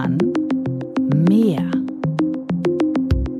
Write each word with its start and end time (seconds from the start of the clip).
Kann 0.00 0.18
mehr. 1.26 1.68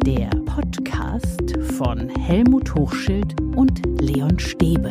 Der 0.05 0.29
Podcast 0.45 1.57
von 1.77 2.09
Helmut 2.09 2.75
Hochschild 2.75 3.41
und 3.55 3.81
Leon 4.01 4.37
Stäbe. 4.41 4.89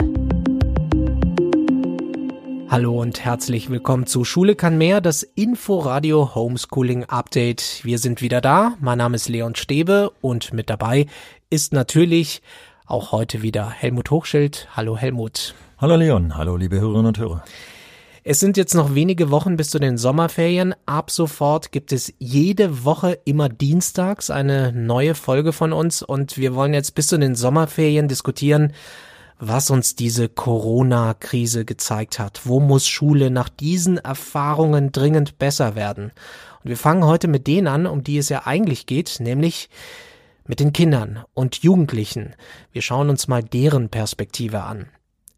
Hallo 2.70 3.02
und 3.02 3.20
herzlich 3.26 3.70
willkommen 3.70 4.06
zu 4.06 4.24
Schule 4.24 4.56
kann 4.56 4.78
mehr, 4.78 5.02
das 5.02 5.24
Inforadio 5.24 6.36
Homeschooling 6.36 7.04
Update. 7.04 7.82
Wir 7.84 8.00
sind 8.00 8.22
wieder 8.22 8.40
da. 8.40 8.78
Mein 8.80 9.00
Name 9.00 9.18
ist 9.18 9.28
Leon 9.28 9.56
Stäbe 9.56 10.12
und 10.22 10.54
mit 10.54 10.70
dabei 10.70 11.08
ist 11.50 11.74
natürlich 11.74 12.42
auch 12.86 13.12
heute 13.12 13.42
wieder 13.42 13.70
Helmut 13.70 14.10
Hochschild. 14.10 14.70
Hallo 14.74 14.96
Helmut. 14.96 15.54
Hallo 15.80 15.98
Leon, 15.98 16.38
hallo 16.38 16.56
liebe 16.56 16.80
Hörerinnen 16.80 17.08
und 17.08 17.18
Hörer. 17.18 17.44
Es 18.30 18.42
sind 18.42 18.58
jetzt 18.58 18.74
noch 18.74 18.94
wenige 18.94 19.32
Wochen 19.32 19.56
bis 19.56 19.70
zu 19.70 19.80
den 19.80 19.98
Sommerferien. 19.98 20.76
Ab 20.86 21.12
sofort 21.12 21.72
gibt 21.72 21.94
es 21.94 22.14
jede 22.20 22.84
Woche 22.84 23.18
immer 23.24 23.48
dienstags 23.48 24.30
eine 24.30 24.74
neue 24.74 25.16
Folge 25.16 25.54
von 25.54 25.72
uns 25.72 26.02
und 26.02 26.38
wir 26.38 26.54
wollen 26.54 26.74
jetzt 26.74 26.94
bis 26.94 27.08
zu 27.08 27.18
den 27.18 27.36
Sommerferien 27.36 28.10
diskutieren, 28.10 28.74
was 29.40 29.70
uns 29.70 29.96
diese 29.96 30.28
Corona-Krise 30.28 31.64
gezeigt 31.64 32.20
hat. 32.20 32.42
Wo 32.44 32.60
muss 32.60 32.86
Schule 32.86 33.32
nach 33.32 33.48
diesen 33.48 33.98
Erfahrungen 33.98 34.92
dringend 34.92 35.40
besser 35.40 35.76
werden? 35.76 36.12
Und 36.66 36.70
wir 36.70 36.76
fangen 36.76 37.06
heute 37.06 37.30
mit 37.30 37.48
denen 37.48 37.68
an, 37.68 37.88
um 37.88 38.04
die 38.04 38.18
es 38.18 38.28
ja 38.28 38.42
eigentlich 38.46 38.88
geht, 38.88 39.22
nämlich 39.22 39.70
mit 40.46 40.60
den 40.60 40.74
Kindern 40.74 41.24
und 41.34 41.64
Jugendlichen. 41.64 42.36
Wir 42.74 42.82
schauen 42.82 43.10
uns 43.10 43.30
mal 43.30 43.42
deren 43.42 43.88
Perspektive 43.88 44.64
an. 44.64 44.88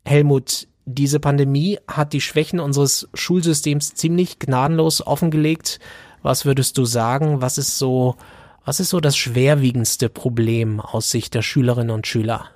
Helmut, 0.05 0.68
diese 0.93 1.19
Pandemie 1.19 1.77
hat 1.87 2.13
die 2.13 2.21
Schwächen 2.21 2.59
unseres 2.59 3.07
Schulsystems 3.13 3.93
ziemlich 3.93 4.39
gnadenlos 4.39 5.05
offengelegt. 5.05 5.79
Was 6.21 6.45
würdest 6.45 6.77
du 6.77 6.85
sagen? 6.85 7.41
Was 7.41 7.57
ist 7.57 7.77
so, 7.77 8.15
was 8.65 8.79
ist 8.79 8.89
so 8.89 8.99
das 8.99 9.15
schwerwiegendste 9.15 10.09
Problem 10.09 10.79
aus 10.79 11.11
Sicht 11.11 11.33
der 11.33 11.41
Schülerinnen 11.41 11.91
und 11.91 12.07
Schüler? 12.07 12.49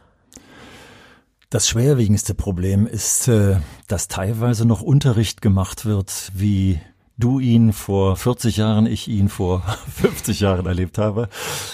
Das 1.49 1.67
schwerwiegendste 1.69 2.33
Problem 2.33 2.87
ist, 2.87 3.27
äh, 3.27 3.57
dass 3.87 4.07
teilweise 4.07 4.65
noch 4.65 4.81
Unterricht 4.81 5.43
gemacht 5.43 5.85
wird, 5.85 6.31
wie 6.33 6.81
du 7.17 7.39
ihn 7.39 7.73
vor 7.73 8.15
40 8.15 8.57
Jahren, 8.57 8.85
ich 8.85 9.07
ihn 9.07 9.29
vor 9.29 9.61
50 9.95 10.39
Jahren 10.39 10.65
erlebt 10.65 10.97
habe. 10.97 11.29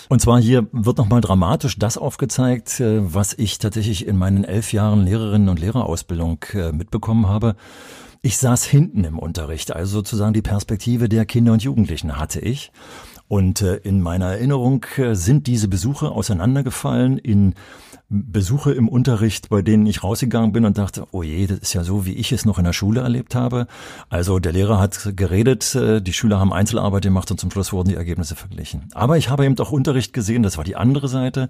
Und 0.10 0.22
zwar 0.22 0.40
hier 0.40 0.68
wird 0.72 0.98
nochmal 0.98 1.22
dramatisch 1.22 1.78
das 1.78 1.98
aufgezeigt, 1.98 2.80
äh, 2.80 3.14
was 3.14 3.34
ich 3.34 3.60
tatsächlich 3.60 4.08
in 4.08 4.18
meinen 4.18 4.44
elf 4.44 4.74
Jahren 4.74 5.04
Lehrerinnen 5.04 5.50
und 5.50 5.60
Lehrerausbildung 5.60 6.44
äh, 6.54 6.72
mitbekommen 6.72 7.28
habe. 7.28 7.56
Ich 8.22 8.38
saß 8.38 8.66
hinten 8.66 9.06
im 9.06 9.18
Unterricht, 9.18 9.74
also 9.74 10.00
sozusagen 10.00 10.34
die 10.34 10.42
Perspektive 10.42 11.08
der 11.08 11.26
Kinder 11.26 11.54
und 11.54 11.64
Jugendlichen 11.64 12.18
hatte 12.18 12.42
ich. 12.42 12.72
Und 13.30 13.62
äh, 13.62 13.76
in 13.78 14.02
meiner 14.02 14.26
Erinnerung 14.26 14.86
sind 15.12 15.48
diese 15.48 15.68
Besuche 15.68 16.10
auseinandergefallen 16.10 17.18
in 17.18 17.54
Besuche 18.10 18.72
im 18.72 18.90
Unterricht, 18.90 19.50
bei 19.50 19.62
denen 19.62 19.86
ich 19.86 20.04
rausgegangen 20.04 20.52
bin 20.52 20.66
und 20.66 20.80
dachte, 20.80 21.06
oh 21.12 21.22
je, 21.22 21.46
das 21.46 21.60
ist 21.60 21.74
ja 21.74 21.84
so, 21.84 22.06
wie 22.06 22.14
ich 22.14 22.32
es 22.32 22.44
noch 22.44 22.58
in 22.58 22.64
der 22.64 22.74
Schule 22.74 23.02
erlebt 23.02 23.36
habe. 23.36 23.68
Also 24.10 24.40
der 24.40 24.52
Lehrer 24.52 24.80
hat 24.80 25.16
geredet, 25.16 25.76
äh, 25.76 26.02
die 26.02 26.14
Schüler 26.14 26.40
haben 26.40 26.52
Einzelarbeit 26.52 27.04
gemacht 27.04 27.30
und 27.30 27.40
zum 27.40 27.52
Schluss 27.52 27.72
wurden 27.72 27.90
die 27.90 27.96
Ergebnisse 27.96 28.36
verglichen. 28.36 28.90
Aber 28.94 29.18
ich 29.18 29.30
habe 29.30 29.46
eben 29.46 29.58
auch 29.60 29.72
Unterricht 29.72 30.12
gesehen, 30.14 30.42
das 30.42 30.58
war 30.58 30.64
die 30.64 30.76
andere 30.76 31.08
Seite, 31.08 31.50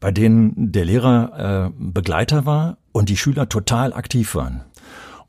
bei 0.00 0.10
denen 0.10 0.72
der 0.72 0.86
Lehrer 0.86 1.66
äh, 1.66 1.70
Begleiter 1.78 2.46
war 2.46 2.78
und 2.92 3.10
die 3.10 3.16
Schüler 3.18 3.48
total 3.50 3.92
aktiv 3.92 4.34
waren 4.34 4.62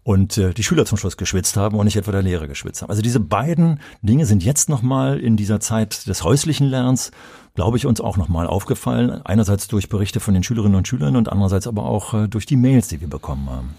und 0.04 0.38
äh, 0.38 0.54
die 0.54 0.64
Schüler 0.64 0.86
zum 0.86 0.98
Schluss 0.98 1.18
geschwitzt 1.18 1.58
haben 1.58 1.78
und 1.78 1.86
nicht 1.86 1.96
etwa 1.96 2.12
der 2.12 2.22
Lehrer 2.22 2.48
geschwitzt 2.48 2.82
haben. 2.82 2.90
Also 2.90 3.02
diese 3.02 3.20
beiden 3.20 3.80
Dinge 4.02 4.26
sind 4.26 4.44
jetzt 4.44 4.70
nochmal 4.70 5.20
in 5.20 5.38
dieser 5.38 5.60
Zeit 5.60 6.08
des 6.08 6.24
häuslichen 6.24 6.68
Lernens, 6.68 7.12
glaube 7.56 7.78
ich, 7.78 7.86
uns 7.86 8.02
auch 8.02 8.18
nochmal 8.18 8.48
aufgefallen. 8.48 9.22
Einerseits 9.26 9.68
durch 9.68 9.90
Berichte 9.90 10.20
von 10.20 10.34
den 10.34 10.44
Schülerinnen 10.44 10.76
und 10.76 10.88
Schülern 10.88 11.16
und 11.16 11.30
andererseits 11.30 11.68
aber 11.68 11.86
auch 11.86 12.14
äh, 12.14 12.28
durch 12.28 12.46
die 12.46 12.58
Mails, 12.58 12.90
die 12.90 13.02
wir 13.02 13.10
bekommen 13.10 13.50
haben. 13.50 13.76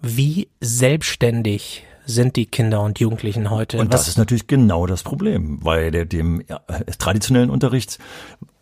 Wie 0.00 0.48
selbstständig 0.60 1.84
sind 2.06 2.36
die 2.36 2.46
Kinder 2.46 2.82
und 2.82 3.00
Jugendlichen 3.00 3.50
heute? 3.50 3.78
Und 3.78 3.92
Was 3.92 4.02
das 4.02 4.08
ist 4.08 4.18
natürlich 4.18 4.46
genau 4.46 4.86
das 4.86 5.02
Problem, 5.02 5.58
weil 5.62 5.90
der, 5.90 6.04
dem 6.04 6.42
ja, 6.48 6.60
traditionellen 6.98 7.50
Unterricht 7.50 7.98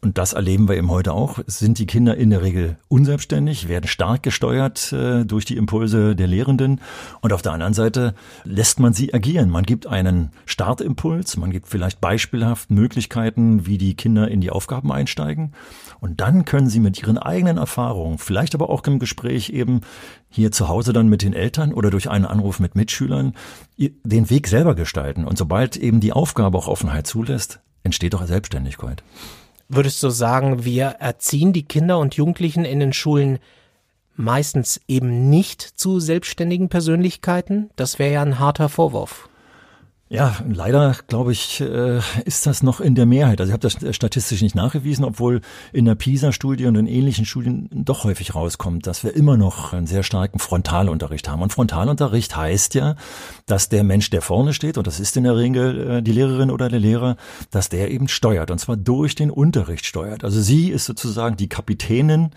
und 0.05 0.19
das 0.19 0.35
erleben 0.35 0.69
wir 0.69 0.77
eben 0.77 0.91
heute 0.91 1.15
auch, 1.15 1.39
sind 1.47 1.79
die 1.79 1.87
Kinder 1.87 2.15
in 2.15 2.29
der 2.29 2.43
Regel 2.43 2.77
unselbstständig, 2.89 3.69
werden 3.69 3.89
stark 3.89 4.23
gesteuert 4.23 4.93
äh, 4.93 5.25
durch 5.25 5.47
die 5.47 5.57
Impulse 5.57 6.15
der 6.15 6.27
Lehrenden 6.27 6.83
und 7.23 7.33
auf 7.33 7.41
der 7.41 7.53
anderen 7.53 7.73
Seite 7.73 8.15
lässt 8.45 8.81
man 8.81 8.93
sie 8.93 9.15
agieren. 9.15 9.49
Man 9.49 9.65
gibt 9.65 9.87
einen 9.87 10.31
Startimpuls, 10.45 11.39
man 11.39 11.51
gibt 11.51 11.69
vielleicht 11.69 12.03
beispielhaft 12.03 12.71
Möglichkeiten, 12.71 13.67
wie 13.67 13.79
die 13.79 13.95
Kinder 13.95 14.29
in 14.29 14.43
die 14.43 14.51
Aufgaben 14.51 14.93
einsteigen 14.93 15.55
und 16.01 16.21
dann 16.21 16.45
können 16.45 16.69
sie 16.69 16.81
mit 16.81 17.01
ihren 17.01 17.17
eigenen 17.17 17.57
Erfahrungen, 17.57 18.19
vielleicht 18.19 18.55
aber 18.55 18.69
auch 18.69 18.85
im 18.85 18.99
Gespräch 18.99 19.49
eben 19.51 19.81
hier 20.29 20.53
zu 20.53 20.69
Hause 20.69 20.93
dann 20.93 21.09
mit 21.09 21.23
den 21.23 21.33
Eltern 21.33 21.73
oder 21.73 21.91
durch 21.91 22.11
einen 22.11 22.27
Anruf 22.27 22.61
mit 22.61 22.75
Mitschülern 22.75 23.33
den 23.79 24.29
Weg 24.29 24.49
selber 24.49 24.75
gestalten. 24.75 25.25
Und 25.25 25.39
sobald 25.39 25.77
eben 25.79 26.01
die 26.01 26.13
Aufgabe 26.13 26.59
auch 26.59 26.69
Offenheit 26.69 27.07
zulässt, 27.07 27.61
entsteht 27.85 28.15
auch 28.15 28.27
Selbstständigkeit. 28.27 29.03
Würdest 29.69 30.03
du 30.03 30.11
sagen, 30.11 30.65
wir 30.65 30.87
erziehen 30.87 31.53
die 31.53 31.65
Kinder 31.65 31.99
und 31.99 32.15
Jugendlichen 32.15 32.65
in 32.65 32.81
den 32.81 32.93
Schulen 32.93 33.39
meistens 34.17 34.81
eben 34.87 35.31
nicht 35.31 35.63
zu 35.63 36.01
selbstständigen 36.01 36.69
Persönlichkeiten? 36.69 37.71
Das 37.77 37.99
wäre 37.99 38.13
ja 38.15 38.23
ein 38.23 38.39
harter 38.39 38.69
Vorwurf. 38.69 39.29
Ja, 40.11 40.37
leider 40.47 40.95
glaube 41.07 41.33
ich, 41.33 41.63
äh, 41.63 41.99
ist 42.27 42.47
das 42.47 42.63
noch 42.63 42.81
in 42.81 42.95
der 42.95 43.07
Mehrheit. 43.07 43.41
Also 43.41 43.51
ich 43.51 43.53
habe 43.55 43.63
das 43.63 43.97
statistisch 43.97 44.43
nicht 44.43 44.55
nachgewiesen, 44.55 45.03
obwohl 45.03 45.41
in 45.73 45.87
der 45.87 45.95
PISA-Studie 45.95 46.67
und 46.67 46.77
in 46.77 46.87
ähnlichen 46.87 47.25
Studien 47.25 47.71
doch 47.73 48.05
häufig 48.05 48.35
rauskommt, 48.35 48.87
dass 48.87 49.03
wir 49.03 49.17
immer 49.17 49.39
noch 49.39 49.73
einen 49.73 49.87
sehr 49.87 50.03
starken 50.03 50.41
Frontalunterricht 50.41 51.27
haben. 51.27 51.41
Und 51.41 51.55
Frontalunterricht 51.55 52.37
heißt 52.37 52.75
ja, 52.75 52.97
dass 53.47 53.71
der 53.71 53.83
Mensch, 53.83 54.11
der 54.11 54.21
vorne 54.21 54.53
steht, 54.53 54.77
und 54.77 54.87
das 54.87 55.01
ist 55.01 55.17
in 55.17 55.25
der 55.25 55.37
Regel 55.37 55.91
äh, 55.91 56.03
die 56.03 56.13
Lehrerin 56.13 56.51
oder 56.51 56.69
der 56.69 56.81
Lehrer, 56.81 57.17
dass 57.51 57.71
der 57.71 57.91
eben 57.91 58.09
steuert, 58.09 58.51
und 58.51 58.59
zwar 58.59 58.77
durch 58.77 59.15
den 59.15 59.31
Unterricht 59.31 59.87
steuert. 59.87 60.23
Also 60.23 60.43
sie 60.43 60.69
ist 60.69 60.85
sozusagen 60.85 61.39
die 61.39 61.49
Kapitänin, 61.49 62.31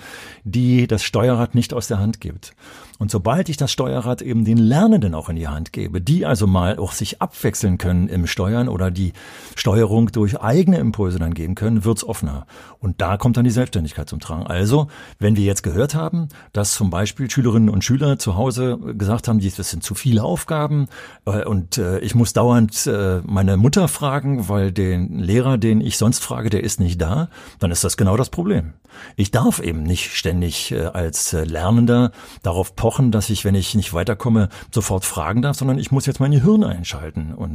die 0.46 0.88
das 0.88 1.04
Steuerrad 1.04 1.54
nicht 1.54 1.74
aus 1.74 1.88
der 1.88 2.00
Hand 2.00 2.22
gibt. 2.22 2.56
Und 3.00 3.12
sobald 3.12 3.50
ich 3.50 3.58
das 3.58 3.72
Steuerrad 3.72 4.22
eben 4.22 4.44
den 4.44 4.58
Lernenden 4.58 5.14
auch 5.14 5.30
in 5.30 5.36
die 5.36 5.48
Hand 5.48 5.72
gebe, 5.72 6.02
die 6.02 6.26
also 6.26 6.48
mal 6.48 6.80
auch 6.80 6.94
sich 6.94 7.22
abwechseln 7.22 7.67
können 7.78 8.08
im 8.08 8.26
Steuern 8.26 8.70
oder 8.70 8.90
die 8.90 9.12
Steuerung 9.56 10.14
durch 10.14 10.40
eigene 10.40 10.78
Impulse 10.78 11.20
dann 11.20 11.34
gehen 11.34 11.56
können, 11.56 11.84
wird's 11.84 12.06
offener. 12.06 12.48
Und 12.80 13.02
da 13.02 13.18
kommt 13.18 13.36
dann 13.36 13.44
die 13.44 13.52
Selbstständigkeit 13.52 14.08
zum 14.08 14.22
Tragen. 14.22 14.48
Also, 14.48 14.88
wenn 15.20 15.36
wir 15.36 15.44
jetzt 15.44 15.64
gehört 15.64 15.94
haben, 15.94 16.30
dass 16.54 16.74
zum 16.74 16.90
Beispiel 16.90 17.30
Schülerinnen 17.30 17.70
und 17.70 17.84
Schüler 17.84 18.18
zu 18.18 18.38
Hause 18.38 18.78
gesagt 18.96 19.28
haben, 19.28 19.40
das 19.40 19.70
sind 19.70 19.84
zu 19.84 19.96
viele 19.96 20.24
Aufgaben 20.24 20.88
äh, 21.26 21.44
und 21.44 21.78
äh, 21.78 22.00
ich 22.00 22.16
muss 22.16 22.34
dauernd 22.34 22.86
äh, 22.88 23.22
meine 23.26 23.58
Mutter 23.58 23.88
fragen, 23.88 24.50
weil 24.50 24.72
den 24.72 25.20
Lehrer, 25.20 25.58
den 25.58 25.82
ich 25.82 25.98
sonst 25.98 26.24
frage, 26.24 26.50
der 26.50 26.64
ist 26.64 26.80
nicht 26.80 27.02
da, 27.02 27.30
dann 27.60 27.72
ist 27.72 27.84
das 27.84 27.98
genau 27.98 28.18
das 28.18 28.30
Problem. 28.30 28.74
Ich 29.16 29.32
darf 29.32 29.60
eben 29.60 29.84
nicht 29.84 30.16
ständig 30.16 30.74
als 30.94 31.34
Lernender 31.34 32.12
darauf 32.42 32.76
pochen, 32.76 33.12
dass 33.12 33.30
ich, 33.30 33.46
wenn 33.46 33.54
ich 33.54 33.76
nicht 33.76 33.94
weiterkomme, 33.94 34.50
sofort 34.72 35.06
fragen 35.06 35.42
darf, 35.42 35.58
sondern 35.58 35.78
ich 35.78 35.92
muss 35.92 36.06
jetzt 36.06 36.20
meine 36.20 36.42
Hirne 36.42 36.68
einschalten. 36.68 37.34
Und 37.34 37.47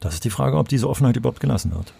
das 0.00 0.14
ist 0.14 0.24
die 0.24 0.30
Frage, 0.30 0.56
ob 0.56 0.68
diese 0.68 0.88
Offenheit 0.88 1.16
überhaupt 1.16 1.40
gelassen 1.40 1.72
wird 1.72 1.92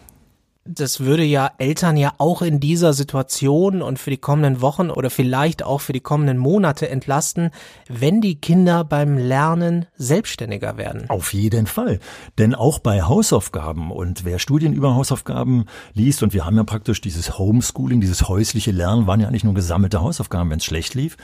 das 0.67 1.01
würde 1.01 1.25
ja 1.25 1.51
Eltern 1.59 1.97
ja 1.99 2.15
auch 2.17 2.41
in 2.41 2.59
dieser 2.59 2.95
Situation 2.95 3.83
und 3.83 3.99
für 3.99 4.11
die 4.11 4.17
kommenden 4.17 4.63
Wochen 4.63 4.91
oder 4.91 5.11
vielleicht 5.11 5.63
auch 5.63 5.83
für 5.83 5.93
die 5.93 6.01
kommenden 6.01 6.39
Monate 6.39 6.89
entlasten, 6.89 7.51
wenn 7.89 8.23
die 8.23 8.37
Kinder 8.37 8.83
beim 8.83 9.19
Lernen 9.19 9.84
selbstständiger 9.97 10.78
werden. 10.78 11.09
Auf 11.11 11.34
jeden 11.34 11.66
Fall. 11.66 12.01
Denn 12.39 12.55
auch 12.55 12.78
bei 12.78 13.03
Hausaufgaben 13.03 13.91
und 13.91 14.25
wer 14.25 14.39
Studien 14.39 14.72
über 14.72 14.95
Hausaufgaben 14.95 15.66
liest 15.93 16.22
und 16.22 16.33
wir 16.33 16.47
haben 16.47 16.57
ja 16.57 16.65
praktisch 16.65 17.03
dieses 17.03 17.39
Homeschooling, 17.39 18.01
dieses 18.01 18.27
häusliche 18.28 18.71
Lernen, 18.71 19.07
waren 19.07 19.21
ja 19.21 19.28
eigentlich 19.28 19.45
nur 19.45 19.55
gesammelte 19.55 20.01
Hausaufgaben, 20.01 20.49
wenn 20.49 20.59
es 20.59 20.65
schlecht 20.65 20.95
lief, 20.95 21.19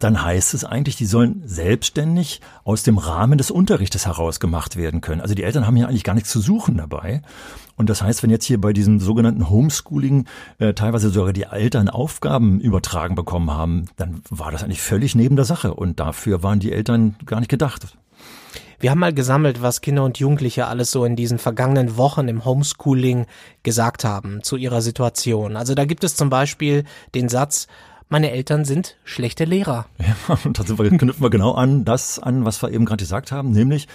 dann 0.00 0.24
heißt 0.24 0.52
es 0.54 0.64
eigentlich, 0.64 0.96
die 0.96 1.06
sollen 1.06 1.42
selbstständig 1.44 2.40
aus 2.64 2.82
dem 2.82 2.98
Rahmen 2.98 3.38
des 3.38 3.52
Unterrichtes 3.52 4.06
heraus 4.06 4.40
gemacht 4.40 4.74
werden 4.74 5.00
können. 5.00 5.20
Also 5.20 5.34
die 5.34 5.44
Eltern 5.44 5.66
haben 5.66 5.76
ja 5.76 5.86
eigentlich 5.86 6.04
gar 6.04 6.14
nichts 6.14 6.30
zu 6.30 6.40
suchen 6.40 6.76
dabei. 6.76 7.22
Und 7.80 7.88
das 7.88 8.02
heißt, 8.02 8.22
wenn 8.22 8.28
jetzt 8.28 8.44
hier 8.44 8.60
bei 8.60 8.74
diesem 8.74 9.00
sogenannten 9.00 9.48
Homeschooling 9.48 10.26
äh, 10.58 10.74
teilweise 10.74 11.08
sogar 11.08 11.32
die 11.32 11.44
Eltern 11.44 11.88
Aufgaben 11.88 12.60
übertragen 12.60 13.14
bekommen 13.14 13.50
haben, 13.50 13.86
dann 13.96 14.20
war 14.28 14.52
das 14.52 14.62
eigentlich 14.62 14.82
völlig 14.82 15.14
neben 15.14 15.34
der 15.34 15.46
Sache. 15.46 15.72
Und 15.72 15.98
dafür 15.98 16.42
waren 16.42 16.60
die 16.60 16.72
Eltern 16.72 17.16
gar 17.24 17.40
nicht 17.40 17.48
gedacht. 17.48 17.96
Wir 18.80 18.90
haben 18.90 18.98
mal 18.98 19.14
gesammelt, 19.14 19.62
was 19.62 19.80
Kinder 19.80 20.04
und 20.04 20.18
Jugendliche 20.18 20.66
alles 20.66 20.90
so 20.90 21.06
in 21.06 21.16
diesen 21.16 21.38
vergangenen 21.38 21.96
Wochen 21.96 22.28
im 22.28 22.44
Homeschooling 22.44 23.24
gesagt 23.62 24.04
haben 24.04 24.42
zu 24.42 24.56
ihrer 24.56 24.82
Situation. 24.82 25.56
Also 25.56 25.74
da 25.74 25.86
gibt 25.86 26.04
es 26.04 26.16
zum 26.16 26.28
Beispiel 26.28 26.84
den 27.14 27.30
Satz, 27.30 27.66
meine 28.10 28.32
Eltern 28.32 28.64
sind 28.64 28.96
schlechte 29.04 29.44
Lehrer. 29.44 29.86
Ja, 29.98 30.36
und 30.44 30.58
da 30.58 30.78
wir, 30.78 30.90
knüpfen 30.90 31.22
wir 31.22 31.30
genau 31.30 31.52
an 31.52 31.86
das 31.86 32.18
an, 32.18 32.44
was 32.44 32.60
wir 32.62 32.72
eben 32.72 32.84
gerade 32.84 33.02
gesagt 33.02 33.32
haben, 33.32 33.52
nämlich 33.52 33.88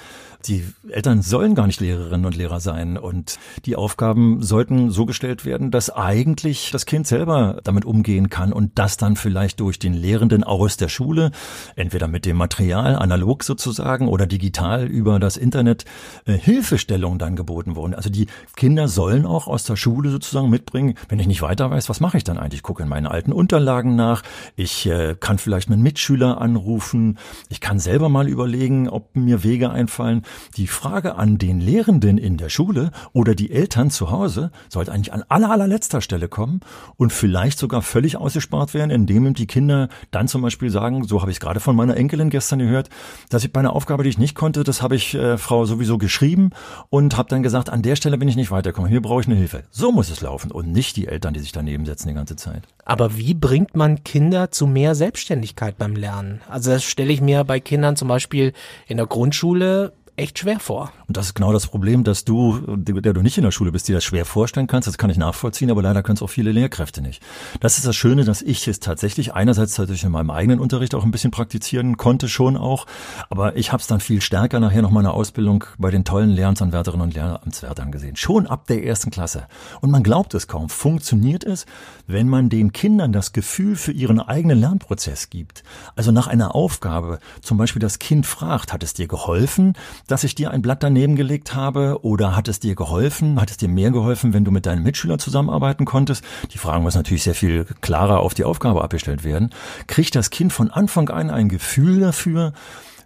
Die 0.47 0.63
Eltern 0.89 1.23
sollen 1.23 1.55
gar 1.55 1.65
nicht 1.65 1.79
Lehrerinnen 1.81 2.25
und 2.25 2.35
Lehrer 2.35 2.59
sein 2.59 2.97
und 2.97 3.39
die 3.65 3.75
Aufgaben 3.75 4.43
sollten 4.43 4.91
so 4.91 5.05
gestellt 5.07 5.43
werden, 5.43 5.71
dass 5.71 5.89
eigentlich 5.89 6.69
das 6.71 6.85
Kind 6.85 7.07
selber 7.07 7.59
damit 7.63 7.83
umgehen 7.83 8.29
kann 8.29 8.53
und 8.53 8.73
das 8.75 8.97
dann 8.97 9.15
vielleicht 9.15 9.59
durch 9.59 9.79
den 9.79 9.93
Lehrenden 9.93 10.43
aus 10.43 10.77
der 10.77 10.87
Schule, 10.87 11.31
entweder 11.75 12.07
mit 12.07 12.25
dem 12.25 12.37
Material, 12.37 12.95
analog 12.95 13.43
sozusagen 13.43 14.07
oder 14.07 14.27
digital 14.27 14.85
über 14.85 15.19
das 15.19 15.35
Internet, 15.35 15.85
äh, 16.25 16.33
Hilfestellung 16.33 17.17
dann 17.17 17.35
geboten 17.35 17.75
wurden. 17.75 17.95
Also 17.95 18.11
die 18.11 18.27
Kinder 18.55 18.87
sollen 18.87 19.25
auch 19.25 19.47
aus 19.47 19.63
der 19.63 19.75
Schule 19.75 20.11
sozusagen 20.11 20.49
mitbringen, 20.51 20.95
wenn 21.09 21.19
ich 21.19 21.27
nicht 21.27 21.41
weiter 21.41 21.71
weiß, 21.71 21.89
was 21.89 21.99
mache 21.99 22.17
ich 22.17 22.23
dann 22.23 22.37
eigentlich? 22.37 22.59
Ich 22.59 22.63
gucke 22.63 22.83
in 22.83 22.89
meinen 22.89 23.07
alten 23.07 23.33
Unterlagen 23.33 23.95
nach, 23.95 24.21
ich 24.55 24.85
äh, 24.85 25.15
kann 25.19 25.39
vielleicht 25.39 25.71
einen 25.71 25.81
Mitschüler 25.81 26.39
anrufen, 26.39 27.17
ich 27.49 27.61
kann 27.61 27.79
selber 27.79 28.09
mal 28.09 28.27
überlegen, 28.27 28.89
ob 28.89 29.15
mir 29.15 29.43
Wege 29.43 29.71
einfallen. 29.71 30.21
Die 30.57 30.67
Frage 30.67 31.15
an 31.15 31.37
den 31.37 31.59
Lehrenden 31.59 32.17
in 32.17 32.37
der 32.37 32.49
Schule 32.49 32.91
oder 33.13 33.35
die 33.35 33.51
Eltern 33.51 33.89
zu 33.89 34.11
Hause 34.11 34.51
sollte 34.69 34.91
eigentlich 34.91 35.13
an 35.13 35.23
aller, 35.29 35.51
allerletzter 35.51 36.01
Stelle 36.01 36.27
kommen 36.27 36.61
und 36.97 37.11
vielleicht 37.11 37.59
sogar 37.59 37.81
völlig 37.81 38.17
ausgespart 38.17 38.73
werden, 38.73 38.91
indem 38.91 39.33
die 39.33 39.47
Kinder 39.47 39.89
dann 40.11 40.27
zum 40.27 40.41
Beispiel 40.41 40.69
sagen, 40.69 41.03
so 41.05 41.21
habe 41.21 41.31
ich 41.31 41.39
gerade 41.39 41.59
von 41.59 41.75
meiner 41.75 41.97
Enkelin 41.97 42.29
gestern 42.29 42.59
gehört, 42.59 42.89
dass 43.29 43.43
ich 43.43 43.51
bei 43.51 43.59
einer 43.59 43.73
Aufgabe, 43.73 44.03
die 44.03 44.09
ich 44.09 44.17
nicht 44.17 44.35
konnte, 44.35 44.63
das 44.63 44.81
habe 44.81 44.95
ich 44.95 45.15
äh, 45.15 45.37
Frau 45.37 45.65
sowieso 45.65 45.97
geschrieben 45.97 46.51
und 46.89 47.17
habe 47.17 47.29
dann 47.29 47.43
gesagt, 47.43 47.69
an 47.69 47.81
der 47.81 47.95
Stelle 47.95 48.17
bin 48.17 48.27
ich 48.27 48.35
nicht 48.35 48.51
weitergekommen, 48.51 48.89
hier 48.89 49.01
brauche 49.01 49.21
ich 49.21 49.27
eine 49.27 49.35
Hilfe. 49.35 49.63
So 49.71 49.91
muss 49.91 50.09
es 50.09 50.21
laufen 50.21 50.51
und 50.51 50.71
nicht 50.71 50.95
die 50.97 51.07
Eltern, 51.07 51.33
die 51.33 51.39
sich 51.39 51.51
daneben 51.51 51.85
setzen 51.85 52.09
die 52.09 52.13
ganze 52.13 52.35
Zeit. 52.35 52.63
Aber 52.83 53.17
wie 53.17 53.33
bringt 53.33 53.75
man 53.75 54.03
Kinder 54.03 54.51
zu 54.51 54.67
mehr 54.67 54.95
Selbstständigkeit 54.95 55.77
beim 55.77 55.95
Lernen? 55.95 56.41
Also 56.49 56.71
das 56.71 56.83
stelle 56.83 57.11
ich 57.11 57.21
mir 57.21 57.43
bei 57.43 57.59
Kindern 57.59 57.95
zum 57.95 58.07
Beispiel 58.07 58.53
in 58.87 58.97
der 58.97 59.07
Grundschule 59.07 59.93
echt 60.17 60.39
schwer 60.39 60.59
vor. 60.59 60.91
Und 61.07 61.17
das 61.17 61.27
ist 61.27 61.33
genau 61.33 61.51
das 61.51 61.67
Problem, 61.67 62.03
dass 62.03 62.23
du, 62.23 62.59
der 62.77 63.13
du 63.13 63.21
nicht 63.21 63.37
in 63.37 63.43
der 63.43 63.51
Schule 63.51 63.71
bist, 63.71 63.87
dir 63.87 63.95
das 63.95 64.03
schwer 64.03 64.25
vorstellen 64.25 64.67
kannst. 64.67 64.87
Das 64.87 64.97
kann 64.97 65.09
ich 65.09 65.17
nachvollziehen, 65.17 65.69
aber 65.69 65.81
leider 65.81 66.03
können 66.03 66.15
es 66.15 66.21
auch 66.21 66.29
viele 66.29 66.51
Lehrkräfte 66.51 67.01
nicht. 67.01 67.21
Das 67.59 67.77
ist 67.77 67.85
das 67.85 67.95
Schöne, 67.95 68.23
dass 68.23 68.41
ich 68.41 68.67
es 68.67 68.79
tatsächlich 68.79 69.33
einerseits 69.33 69.77
natürlich 69.77 70.03
in 70.03 70.11
meinem 70.11 70.31
eigenen 70.31 70.59
Unterricht 70.59 70.95
auch 70.95 71.03
ein 71.03 71.11
bisschen 71.11 71.31
praktizieren 71.31 71.97
konnte, 71.97 72.29
schon 72.29 72.55
auch. 72.55 72.85
Aber 73.29 73.57
ich 73.57 73.71
habe 73.71 73.81
es 73.81 73.87
dann 73.87 73.99
viel 73.99 74.21
stärker 74.21 74.59
nachher 74.59 74.81
noch 74.81 74.91
meine 74.91 75.11
Ausbildung 75.11 75.65
bei 75.77 75.91
den 75.91 76.05
tollen 76.05 76.29
Lehramtsanwärterinnen 76.29 77.07
und 77.07 77.13
Lehramtswärtern 77.13 77.91
gesehen. 77.91 78.15
Schon 78.15 78.47
ab 78.47 78.67
der 78.67 78.85
ersten 78.85 79.11
Klasse. 79.11 79.47
Und 79.81 79.91
man 79.91 80.03
glaubt 80.03 80.33
es 80.33 80.47
kaum. 80.47 80.69
Funktioniert 80.69 81.43
es, 81.43 81.65
wenn 82.07 82.29
man 82.29 82.49
den 82.49 82.71
Kindern 82.71 83.11
das 83.11 83.33
Gefühl 83.33 83.75
für 83.75 83.91
ihren 83.91 84.19
eigenen 84.19 84.59
Lernprozess 84.59 85.29
gibt? 85.29 85.63
Also 85.95 86.11
nach 86.11 86.27
einer 86.27 86.55
Aufgabe, 86.55 87.19
zum 87.41 87.57
Beispiel 87.57 87.81
das 87.81 87.99
Kind 87.99 88.25
fragt, 88.25 88.71
hat 88.71 88.81
es 88.81 88.93
dir 88.93 89.07
geholfen? 89.07 89.73
Dass 90.07 90.23
ich 90.23 90.35
dir 90.35 90.51
ein 90.51 90.61
Blatt 90.61 90.83
daneben 90.83 91.15
gelegt 91.15 91.55
habe 91.55 91.99
oder 92.03 92.35
hat 92.35 92.47
es 92.47 92.59
dir 92.59 92.75
geholfen? 92.75 93.39
Hat 93.39 93.51
es 93.51 93.57
dir 93.57 93.69
mehr 93.69 93.91
geholfen, 93.91 94.33
wenn 94.33 94.45
du 94.45 94.51
mit 94.51 94.65
deinem 94.65 94.83
Mitschüler 94.83 95.17
zusammenarbeiten 95.17 95.85
konntest? 95.85 96.23
Die 96.53 96.57
Fragen 96.57 96.83
muss 96.83 96.95
natürlich 96.95 97.23
sehr 97.23 97.35
viel 97.35 97.65
klarer 97.81 98.19
auf 98.19 98.33
die 98.33 98.43
Aufgabe 98.43 98.83
abgestellt 98.83 99.23
werden. 99.23 99.49
Kriegt 99.87 100.15
das 100.15 100.29
Kind 100.29 100.53
von 100.53 100.71
Anfang 100.71 101.09
an 101.09 101.29
ein 101.29 101.49
Gefühl 101.49 101.99
dafür, 101.99 102.53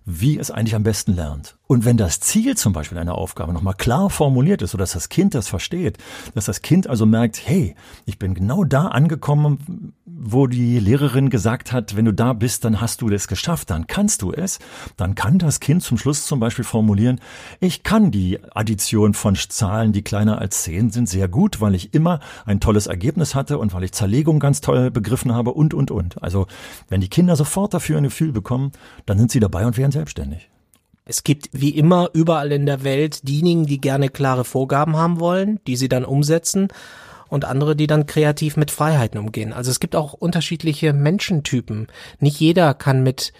wie 0.06 0.40
es 0.40 0.50
eigentlich 0.50 0.76
am 0.76 0.84
besten 0.84 1.14
lernt. 1.14 1.58
Und 1.68 1.86
wenn 1.86 1.96
das 1.96 2.20
Ziel 2.20 2.58
zum 2.58 2.74
Beispiel 2.74 2.98
einer 2.98 3.16
Aufgabe 3.16 3.54
nochmal 3.54 3.76
klar 3.76 4.10
formuliert 4.10 4.64
ist, 4.64 4.72
sodass 4.72 4.94
das 4.94 5.10
Kind 5.10 5.36
das 5.36 5.48
versteht, 5.48 6.00
dass 6.34 6.46
das 6.46 6.64
Kind 6.64 6.88
also 6.88 7.06
merkt, 7.06 7.40
hey, 7.46 7.76
ich 8.06 8.18
bin 8.18 8.34
genau 8.34 8.64
da 8.64 8.88
angekommen, 8.88 9.94
wo 10.22 10.48
die 10.48 10.80
Lehrerin 10.80 11.30
gesagt 11.30 11.72
hat, 11.72 11.96
wenn 11.96 12.06
du 12.06 12.14
da 12.14 12.34
bist, 12.34 12.66
dann 12.66 12.82
hast 12.82 13.02
du 13.02 13.10
das 13.10 13.28
geschafft, 13.28 13.70
dann 13.70 13.88
kannst 13.88 14.22
du 14.22 14.32
es, 14.32 14.60
dann 14.98 15.16
kann 15.16 15.40
das 15.40 15.60
Kind 15.60 15.82
zum 15.82 15.98
Schluss 15.98 16.26
zum 16.26 16.40
Beispiel 16.40 16.66
formulieren, 16.66 17.20
ich 17.60 17.84
kann 17.84 18.12
die 18.12 18.40
Addition 18.54 19.14
von 19.14 19.36
Zahlen, 19.36 19.94
die 19.94 20.02
kleiner 20.02 20.40
als 20.40 20.64
zehn 20.64 20.90
sind, 20.90 21.08
sehr 21.08 21.28
gut, 21.28 21.62
weil 21.62 21.76
ich 21.76 21.94
immer 21.94 22.20
ein 22.46 22.60
tolles 22.60 22.88
Ergebnis 22.88 23.36
hatte 23.36 23.58
und 23.58 23.74
weil 23.74 23.84
ich 23.84 23.94
Zerlegung 23.94 24.40
ganz 24.40 24.62
toll 24.62 24.92
begriffen 24.92 25.34
habe 25.34 25.54
und, 25.54 25.74
und, 25.74 25.92
und. 25.92 26.22
Also 26.22 26.48
wenn 26.90 27.02
die 27.02 27.10
Kinder 27.10 27.36
sofort 27.36 27.74
dafür 27.74 27.98
ein 27.98 28.04
Gefühl 28.04 28.32
bekommen, 28.32 28.72
dann 29.06 29.18
sind 29.18 29.32
sie 29.32 29.40
dabei 29.40 29.66
und 29.66 29.78
werden 29.78 29.92
selbstständig. 29.92 30.50
Es 31.06 31.24
gibt 31.24 31.50
wie 31.54 31.72
immer 31.72 32.12
überall 32.14 32.52
in 32.52 32.68
der 32.68 32.84
Welt 32.84 33.28
diejenigen, 33.28 33.66
die 33.66 33.82
gerne 33.82 34.10
klare 34.10 34.46
Vorgaben 34.46 34.96
haben 34.96 35.20
wollen, 35.20 35.60
die 35.66 35.76
sie 35.76 35.90
dann 35.90 36.06
umsetzen 36.06 36.68
und 37.30 37.46
andere, 37.46 37.76
die 37.76 37.88
dann 37.88 38.06
kreativ 38.06 38.58
mit 38.58 38.72
Freiheiten 38.72 39.20
umgehen. 39.20 39.54
Also 39.54 39.72
es 39.72 39.80
gibt 39.80 39.96
auch 39.96 40.14
unterschiedliche 40.14 40.94
Menschentypen. 40.94 41.88
Nicht 42.20 42.40
jeder 42.40 42.74
kann 42.74 43.04
mit, 43.04 43.34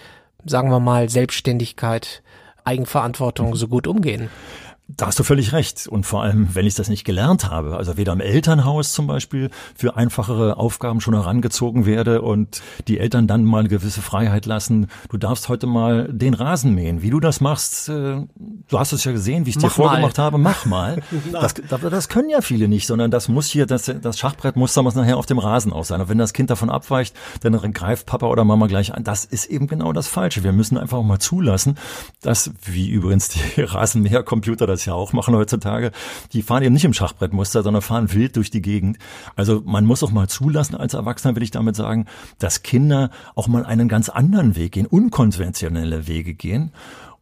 sagen 0.46 0.70
wir 0.70 0.80
mal, 0.80 1.10
Selbstständigkeit, 1.10 2.22
Eigenverantwortung 2.64 3.56
so 3.56 3.68
gut 3.68 3.88
umgehen. 3.88 4.30
Da 4.98 5.06
hast 5.06 5.20
du 5.20 5.24
völlig 5.24 5.54
recht. 5.54 5.88
Und 5.88 6.06
vor 6.06 6.24
allem, 6.24 6.56
wenn 6.56 6.66
ich 6.66 6.74
das 6.74 6.90
nicht 6.90 7.04
gelernt 7.04 7.50
habe, 7.50 7.78
also 7.78 7.96
weder 7.98 8.12
im 8.14 8.22
Elternhaus 8.22 8.92
zum 8.92 9.06
Beispiel 9.06 9.52
für 9.76 9.96
einfachere 9.96 10.58
Aufgaben 10.58 11.00
schon 11.00 11.14
herangezogen 11.14 11.86
werde 11.86 12.24
und 12.24 12.62
die 12.88 13.00
Eltern 13.00 13.28
dann 13.28 13.46
mal 13.46 13.60
eine 13.60 13.70
gewisse 13.70 14.02
Freiheit 14.02 14.48
lassen. 14.48 14.88
Du 15.10 15.18
darfst 15.18 15.48
heute 15.48 15.68
mal 15.68 16.10
den 16.12 16.34
Rasen 16.34 16.74
mähen. 16.74 17.04
Wie 17.04 17.12
du 17.12 17.20
das 17.20 17.40
machst, 17.40 17.90
äh, 17.90 17.92
du 17.94 18.80
hast 18.80 18.92
es 18.92 19.04
ja 19.04 19.12
gesehen, 19.12 19.46
wie 19.46 19.52
ich 19.52 19.58
es 19.58 19.62
dir 19.62 19.70
vorgemacht 19.70 20.18
habe, 20.18 20.38
mach 20.38 20.66
mal. 20.66 21.02
Das, 21.32 21.54
das, 21.54 22.10
können 22.10 22.30
ja 22.30 22.42
viele 22.42 22.68
nicht, 22.68 22.88
sondern 22.88 23.12
das 23.12 23.28
muss 23.28 23.48
hier, 23.48 23.66
das, 23.66 23.92
das 24.02 24.18
Schachbrettmuster 24.18 24.82
muss 24.82 24.96
nachher 24.96 25.18
auf 25.18 25.26
dem 25.26 25.38
Rasen 25.38 25.72
auch 25.72 25.86
sein. 25.86 26.02
Und 26.02 26.10
wenn 26.10 26.18
das 26.18 26.34
Kind 26.34 26.50
davon 26.50 26.70
abweicht, 26.70 27.16
dann 27.42 27.54
greift 27.74 28.06
Papa 28.06 28.28
oder 28.28 28.44
Mama 28.46 28.68
gleich 28.68 28.94
an. 28.94 29.04
Das 29.04 29.26
ist 29.26 29.46
eben 29.46 29.68
genau 29.68 29.94
das 29.94 30.08
Falsche. 30.08 30.44
Wir 30.44 30.52
müssen 30.52 30.78
einfach 30.78 31.02
mal 31.04 31.20
zulassen, 31.20 31.78
dass, 32.22 32.52
wie 32.64 32.90
übrigens 32.90 33.30
die 33.30 33.62
Rasenmähercomputer 33.62 34.66
das 34.66 34.79
das 34.80 34.86
ja 34.86 34.94
auch 34.94 35.14
machen 35.14 35.36
heutzutage, 35.36 35.92
die 36.34 36.42
fahren 36.42 36.64
eben 36.64 36.74
nicht 36.74 36.86
im 36.86 36.94
Schachbrettmuster, 36.94 37.64
sondern 37.64 37.82
fahren 37.82 38.14
wild 38.14 38.36
durch 38.36 38.50
die 38.50 38.62
Gegend. 38.62 38.98
Also 39.36 39.62
man 39.66 39.86
muss 39.86 40.04
auch 40.04 40.12
mal 40.12 40.28
zulassen 40.28 40.76
als 40.76 40.94
Erwachsener, 40.94 41.36
will 41.36 41.44
ich 41.44 41.52
damit 41.52 41.76
sagen, 41.76 42.06
dass 42.38 42.64
Kinder 42.64 43.10
auch 43.36 43.48
mal 43.48 43.66
einen 43.66 43.90
ganz 43.90 44.10
anderen 44.10 44.56
Weg 44.56 44.74
gehen, 44.74 44.86
unkonventionelle 44.86 46.08
Wege 46.08 46.34
gehen 46.34 46.72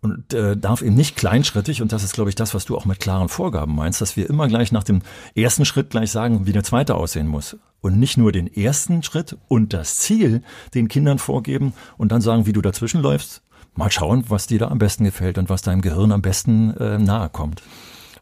und 0.02 0.34
äh, 0.34 0.56
darf 0.56 0.82
eben 0.82 0.96
nicht 0.96 1.16
kleinschrittig, 1.16 1.82
und 1.82 1.92
das 1.92 2.04
ist, 2.04 2.14
glaube 2.14 2.30
ich, 2.30 2.36
das, 2.36 2.54
was 2.54 2.66
du 2.66 2.78
auch 2.78 2.86
mit 2.86 3.00
klaren 3.00 3.30
Vorgaben 3.30 3.76
meinst, 3.76 4.00
dass 4.02 4.16
wir 4.16 4.30
immer 4.30 4.48
gleich 4.48 4.72
nach 4.72 4.84
dem 4.84 5.02
ersten 5.36 5.66
Schritt 5.66 5.90
gleich 5.90 6.12
sagen, 6.12 6.46
wie 6.46 6.54
der 6.54 6.64
zweite 6.64 6.96
aussehen 6.96 7.28
muss. 7.28 7.58
Und 7.82 8.00
nicht 8.00 8.18
nur 8.18 8.32
den 8.32 8.48
ersten 8.48 9.04
Schritt 9.04 9.38
und 9.48 9.74
das 9.74 9.98
Ziel 9.98 10.44
den 10.74 10.88
Kindern 10.88 11.20
vorgeben 11.20 11.74
und 11.98 12.12
dann 12.12 12.22
sagen, 12.22 12.46
wie 12.46 12.54
du 12.54 12.62
dazwischen 12.62 13.02
läufst, 13.02 13.42
mal 13.78 13.92
schauen, 13.92 14.26
was 14.28 14.48
dir 14.48 14.60
da 14.60 14.68
am 14.68 14.80
besten 14.80 15.04
gefällt 15.06 15.38
und 15.38 15.50
was 15.50 15.62
deinem 15.62 15.82
Gehirn 15.82 16.12
am 16.12 16.22
besten 16.22 16.76
äh, 16.78 16.98
nahe 16.98 17.30
kommt. 17.30 17.62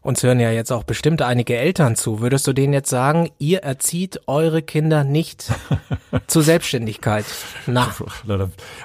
Uns 0.06 0.22
hören 0.22 0.38
ja 0.38 0.52
jetzt 0.52 0.70
auch 0.70 0.84
bestimmt 0.84 1.20
einige 1.20 1.56
Eltern 1.56 1.96
zu. 1.96 2.20
Würdest 2.20 2.46
du 2.46 2.52
denen 2.52 2.72
jetzt 2.72 2.88
sagen, 2.88 3.28
ihr 3.40 3.64
erzieht 3.64 4.20
eure 4.28 4.62
Kinder 4.62 5.02
nicht 5.02 5.52
zur 6.28 6.44
Selbstständigkeit? 6.44 7.24
Na. 7.66 7.92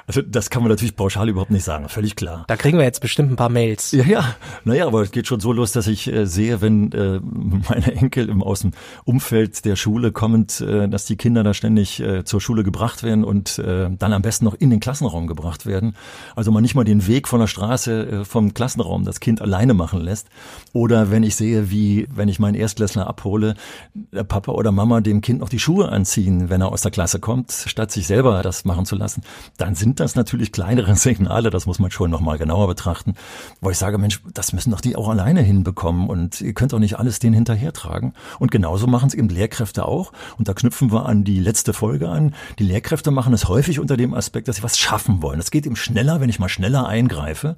Also 0.08 0.22
das 0.22 0.50
kann 0.50 0.62
man 0.62 0.70
natürlich 0.70 0.96
pauschal 0.96 1.28
überhaupt 1.28 1.52
nicht 1.52 1.62
sagen, 1.62 1.88
völlig 1.88 2.16
klar. 2.16 2.44
Da 2.48 2.56
kriegen 2.56 2.76
wir 2.76 2.84
jetzt 2.84 3.00
bestimmt 3.00 3.30
ein 3.30 3.36
paar 3.36 3.50
Mails. 3.50 3.92
Ja, 3.92 4.02
ja. 4.02 4.34
Naja, 4.64 4.84
aber 4.84 5.02
es 5.02 5.12
geht 5.12 5.28
schon 5.28 5.38
so 5.38 5.52
los, 5.52 5.70
dass 5.70 5.86
ich 5.86 6.12
äh, 6.12 6.26
sehe, 6.26 6.60
wenn 6.60 6.90
äh, 6.90 7.20
meine 7.68 7.94
Enkel 7.94 8.28
im 8.28 8.42
aus 8.42 8.62
dem 8.62 8.72
Umfeld 9.04 9.64
der 9.64 9.76
Schule 9.76 10.10
kommend, 10.10 10.60
äh, 10.60 10.88
dass 10.88 11.04
die 11.04 11.14
Kinder 11.14 11.44
da 11.44 11.54
ständig 11.54 12.00
äh, 12.00 12.24
zur 12.24 12.40
Schule 12.40 12.64
gebracht 12.64 13.04
werden 13.04 13.22
und 13.22 13.60
äh, 13.60 13.90
dann 13.96 14.12
am 14.12 14.22
besten 14.22 14.44
noch 14.44 14.54
in 14.54 14.70
den 14.70 14.80
Klassenraum 14.80 15.28
gebracht 15.28 15.66
werden. 15.66 15.94
Also 16.34 16.50
man 16.50 16.62
nicht 16.62 16.74
mal 16.74 16.82
den 16.82 17.06
Weg 17.06 17.28
von 17.28 17.38
der 17.38 17.46
Straße 17.46 18.06
äh, 18.08 18.24
vom 18.24 18.54
Klassenraum 18.54 19.04
das 19.04 19.20
Kind 19.20 19.40
alleine 19.40 19.72
machen 19.72 20.00
lässt. 20.00 20.26
Oder 20.72 21.11
wenn 21.12 21.22
ich 21.22 21.36
sehe, 21.36 21.70
wie, 21.70 22.08
wenn 22.12 22.28
ich 22.28 22.40
meinen 22.40 22.56
Erstklässler 22.56 23.06
abhole, 23.06 23.54
der 23.94 24.24
Papa 24.24 24.50
oder 24.50 24.72
Mama 24.72 25.00
dem 25.00 25.20
Kind 25.20 25.40
noch 25.40 25.48
die 25.48 25.60
Schuhe 25.60 25.90
anziehen, 25.90 26.50
wenn 26.50 26.60
er 26.60 26.72
aus 26.72 26.82
der 26.82 26.90
Klasse 26.90 27.20
kommt, 27.20 27.52
statt 27.52 27.92
sich 27.92 28.08
selber 28.08 28.42
das 28.42 28.64
machen 28.64 28.86
zu 28.86 28.96
lassen, 28.96 29.22
dann 29.58 29.76
sind 29.76 30.00
das 30.00 30.16
natürlich 30.16 30.50
kleinere 30.50 30.96
Signale, 31.02 31.50
das 31.50 31.66
muss 31.66 31.78
man 31.78 31.92
schon 31.92 32.10
nochmal 32.10 32.38
genauer 32.38 32.66
betrachten, 32.66 33.14
wo 33.60 33.70
ich 33.70 33.78
sage, 33.78 33.98
Mensch, 33.98 34.20
das 34.34 34.52
müssen 34.52 34.72
doch 34.72 34.80
die 34.80 34.96
auch 34.96 35.08
alleine 35.08 35.42
hinbekommen 35.42 36.08
und 36.08 36.40
ihr 36.40 36.54
könnt 36.54 36.72
doch 36.72 36.80
nicht 36.80 36.98
alles 36.98 37.20
denen 37.20 37.34
hinterhertragen. 37.34 38.14
Und 38.38 38.50
genauso 38.50 38.86
machen 38.86 39.08
es 39.08 39.14
eben 39.14 39.28
Lehrkräfte 39.28 39.84
auch. 39.84 40.12
Und 40.38 40.48
da 40.48 40.54
knüpfen 40.54 40.92
wir 40.92 41.06
an 41.06 41.24
die 41.24 41.38
letzte 41.38 41.74
Folge 41.74 42.08
an. 42.08 42.34
Die 42.58 42.64
Lehrkräfte 42.64 43.10
machen 43.10 43.34
es 43.34 43.48
häufig 43.48 43.78
unter 43.78 43.96
dem 43.96 44.14
Aspekt, 44.14 44.48
dass 44.48 44.56
sie 44.56 44.62
was 44.62 44.78
schaffen 44.78 45.22
wollen. 45.22 45.38
Es 45.38 45.50
geht 45.50 45.66
eben 45.66 45.76
schneller, 45.76 46.20
wenn 46.20 46.30
ich 46.30 46.38
mal 46.38 46.48
schneller 46.48 46.86
eingreife. 46.86 47.56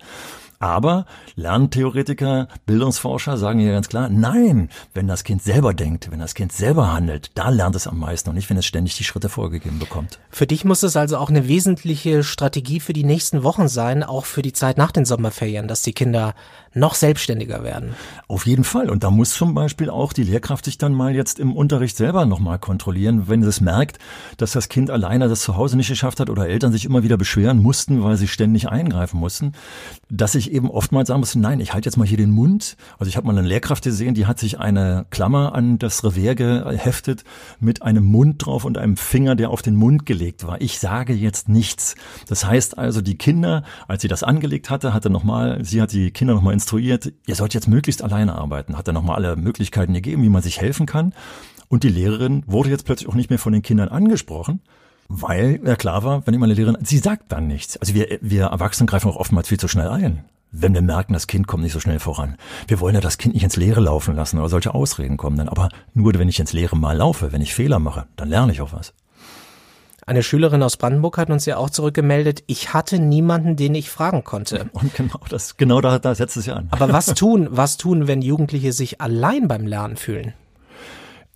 Aber 0.64 1.04
Lerntheoretiker, 1.36 2.48
Bildungsforscher 2.64 3.36
sagen 3.36 3.60
ja 3.60 3.72
ganz 3.72 3.90
klar, 3.90 4.08
nein, 4.08 4.70
wenn 4.94 5.06
das 5.06 5.22
Kind 5.22 5.42
selber 5.42 5.74
denkt, 5.74 6.10
wenn 6.10 6.20
das 6.20 6.34
Kind 6.34 6.52
selber 6.52 6.90
handelt, 6.90 7.32
da 7.34 7.50
lernt 7.50 7.76
es 7.76 7.86
am 7.86 7.98
meisten 7.98 8.30
und 8.30 8.36
nicht, 8.36 8.48
wenn 8.48 8.56
es 8.56 8.64
ständig 8.64 8.96
die 8.96 9.04
Schritte 9.04 9.28
vorgegeben 9.28 9.78
bekommt. 9.78 10.20
Für 10.30 10.46
dich 10.46 10.64
muss 10.64 10.82
es 10.82 10.96
also 10.96 11.18
auch 11.18 11.28
eine 11.28 11.48
wesentliche 11.48 12.22
Strategie 12.22 12.80
für 12.80 12.94
die 12.94 13.04
nächsten 13.04 13.42
Wochen 13.42 13.68
sein, 13.68 14.02
auch 14.02 14.24
für 14.24 14.40
die 14.40 14.54
Zeit 14.54 14.78
nach 14.78 14.90
den 14.90 15.04
Sommerferien, 15.04 15.68
dass 15.68 15.82
die 15.82 15.92
Kinder 15.92 16.34
noch 16.72 16.94
selbstständiger 16.94 17.62
werden. 17.62 17.94
Auf 18.26 18.46
jeden 18.46 18.64
Fall. 18.64 18.90
Und 18.90 19.04
da 19.04 19.10
muss 19.10 19.34
zum 19.34 19.54
Beispiel 19.54 19.90
auch 19.90 20.14
die 20.14 20.24
Lehrkraft 20.24 20.64
sich 20.64 20.78
dann 20.78 20.92
mal 20.92 21.14
jetzt 21.14 21.38
im 21.38 21.54
Unterricht 21.54 21.96
selber 21.96 22.24
nochmal 22.24 22.58
kontrollieren, 22.58 23.28
wenn 23.28 23.42
es 23.42 23.60
merkt, 23.60 23.98
dass 24.38 24.52
das 24.52 24.68
Kind 24.70 24.90
alleine 24.90 25.28
das 25.28 25.42
zu 25.42 25.56
Hause 25.56 25.76
nicht 25.76 25.88
geschafft 25.88 26.20
hat 26.20 26.30
oder 26.30 26.48
Eltern 26.48 26.72
sich 26.72 26.86
immer 26.86 27.02
wieder 27.02 27.16
beschweren 27.16 27.58
mussten, 27.58 28.02
weil 28.02 28.16
sie 28.16 28.28
ständig 28.28 28.68
eingreifen 28.70 29.20
mussten, 29.20 29.52
dass 30.08 30.34
ich 30.34 30.53
eben 30.54 30.70
oftmals 30.70 31.08
sagen 31.08 31.20
muss, 31.20 31.34
nein, 31.34 31.60
ich 31.60 31.74
halte 31.74 31.88
jetzt 31.88 31.96
mal 31.96 32.06
hier 32.06 32.16
den 32.16 32.30
Mund. 32.30 32.76
Also 32.98 33.08
ich 33.08 33.16
habe 33.16 33.26
mal 33.26 33.36
eine 33.36 33.46
Lehrkraft 33.46 33.84
gesehen, 33.84 34.14
die 34.14 34.26
hat 34.26 34.38
sich 34.38 34.58
eine 34.60 35.04
Klammer 35.10 35.54
an 35.54 35.78
das 35.78 36.04
Revier 36.04 36.34
geheftet 36.34 37.24
mit 37.60 37.82
einem 37.82 38.04
Mund 38.04 38.46
drauf 38.46 38.64
und 38.64 38.78
einem 38.78 38.96
Finger, 38.96 39.34
der 39.34 39.50
auf 39.50 39.62
den 39.62 39.76
Mund 39.76 40.06
gelegt 40.06 40.46
war. 40.46 40.60
Ich 40.60 40.78
sage 40.78 41.12
jetzt 41.12 41.48
nichts. 41.48 41.96
Das 42.28 42.46
heißt 42.46 42.78
also, 42.78 43.00
die 43.00 43.18
Kinder, 43.18 43.64
als 43.88 44.02
sie 44.02 44.08
das 44.08 44.22
angelegt 44.22 44.70
hatte, 44.70 44.94
hatte 44.94 45.10
nochmal, 45.10 45.64
sie 45.64 45.82
hat 45.82 45.92
die 45.92 46.10
Kinder 46.12 46.34
nochmal 46.34 46.54
instruiert, 46.54 47.12
ihr 47.26 47.34
sollt 47.34 47.54
jetzt 47.54 47.68
möglichst 47.68 48.02
alleine 48.02 48.34
arbeiten, 48.34 48.78
hat 48.78 48.88
dann 48.88 48.94
nochmal 48.94 49.16
alle 49.16 49.36
Möglichkeiten 49.36 49.92
gegeben, 49.92 50.22
wie 50.22 50.28
man 50.28 50.42
sich 50.42 50.60
helfen 50.60 50.86
kann. 50.86 51.12
Und 51.68 51.82
die 51.82 51.88
Lehrerin 51.88 52.44
wurde 52.46 52.70
jetzt 52.70 52.84
plötzlich 52.84 53.08
auch 53.08 53.14
nicht 53.14 53.30
mehr 53.30 53.38
von 53.38 53.52
den 53.52 53.62
Kindern 53.62 53.88
angesprochen, 53.88 54.60
weil 55.08 55.60
ja 55.64 55.76
klar 55.76 56.04
war, 56.04 56.26
wenn 56.26 56.34
immer 56.34 56.44
eine 56.44 56.54
Lehrerin, 56.54 56.78
sie 56.82 56.98
sagt 56.98 57.32
dann 57.32 57.46
nichts. 57.46 57.76
Also 57.78 57.94
wir, 57.94 58.18
wir 58.20 58.44
Erwachsenen 58.46 58.86
greifen 58.86 59.10
auch 59.10 59.16
oftmals 59.16 59.48
viel 59.48 59.58
zu 59.58 59.68
schnell 59.68 59.88
ein. 59.88 60.24
Wenn 60.56 60.72
wir 60.72 60.82
merken, 60.82 61.14
das 61.14 61.26
Kind 61.26 61.48
kommt 61.48 61.64
nicht 61.64 61.72
so 61.72 61.80
schnell 61.80 61.98
voran. 61.98 62.36
Wir 62.68 62.78
wollen 62.78 62.94
ja 62.94 63.00
das 63.00 63.18
Kind 63.18 63.34
nicht 63.34 63.42
ins 63.42 63.56
Leere 63.56 63.80
laufen 63.80 64.14
lassen 64.14 64.38
oder 64.38 64.48
solche 64.48 64.72
Ausreden 64.72 65.16
kommen 65.16 65.36
dann. 65.36 65.48
Aber 65.48 65.68
nur 65.94 66.14
wenn 66.14 66.28
ich 66.28 66.38
ins 66.38 66.52
Leere 66.52 66.76
mal 66.76 66.96
laufe, 66.96 67.32
wenn 67.32 67.42
ich 67.42 67.54
Fehler 67.54 67.80
mache, 67.80 68.06
dann 68.14 68.28
lerne 68.28 68.52
ich 68.52 68.60
auch 68.60 68.72
was. 68.72 68.94
Eine 70.06 70.22
Schülerin 70.22 70.62
aus 70.62 70.76
Brandenburg 70.76 71.18
hat 71.18 71.30
uns 71.30 71.44
ja 71.46 71.56
auch 71.56 71.70
zurückgemeldet, 71.70 72.44
ich 72.46 72.72
hatte 72.72 73.00
niemanden, 73.00 73.56
den 73.56 73.74
ich 73.74 73.90
fragen 73.90 74.22
konnte. 74.22 74.70
Und 74.72 74.94
genau 74.94 75.18
das, 75.28 75.56
genau 75.56 75.80
da, 75.80 75.98
da 75.98 76.14
setzt 76.14 76.36
es 76.36 76.46
ja 76.46 76.54
an. 76.54 76.68
Aber 76.70 76.92
was 76.92 77.06
tun, 77.06 77.48
was 77.50 77.76
tun, 77.76 78.06
wenn 78.06 78.22
Jugendliche 78.22 78.72
sich 78.72 79.00
allein 79.00 79.48
beim 79.48 79.66
Lernen 79.66 79.96
fühlen? 79.96 80.34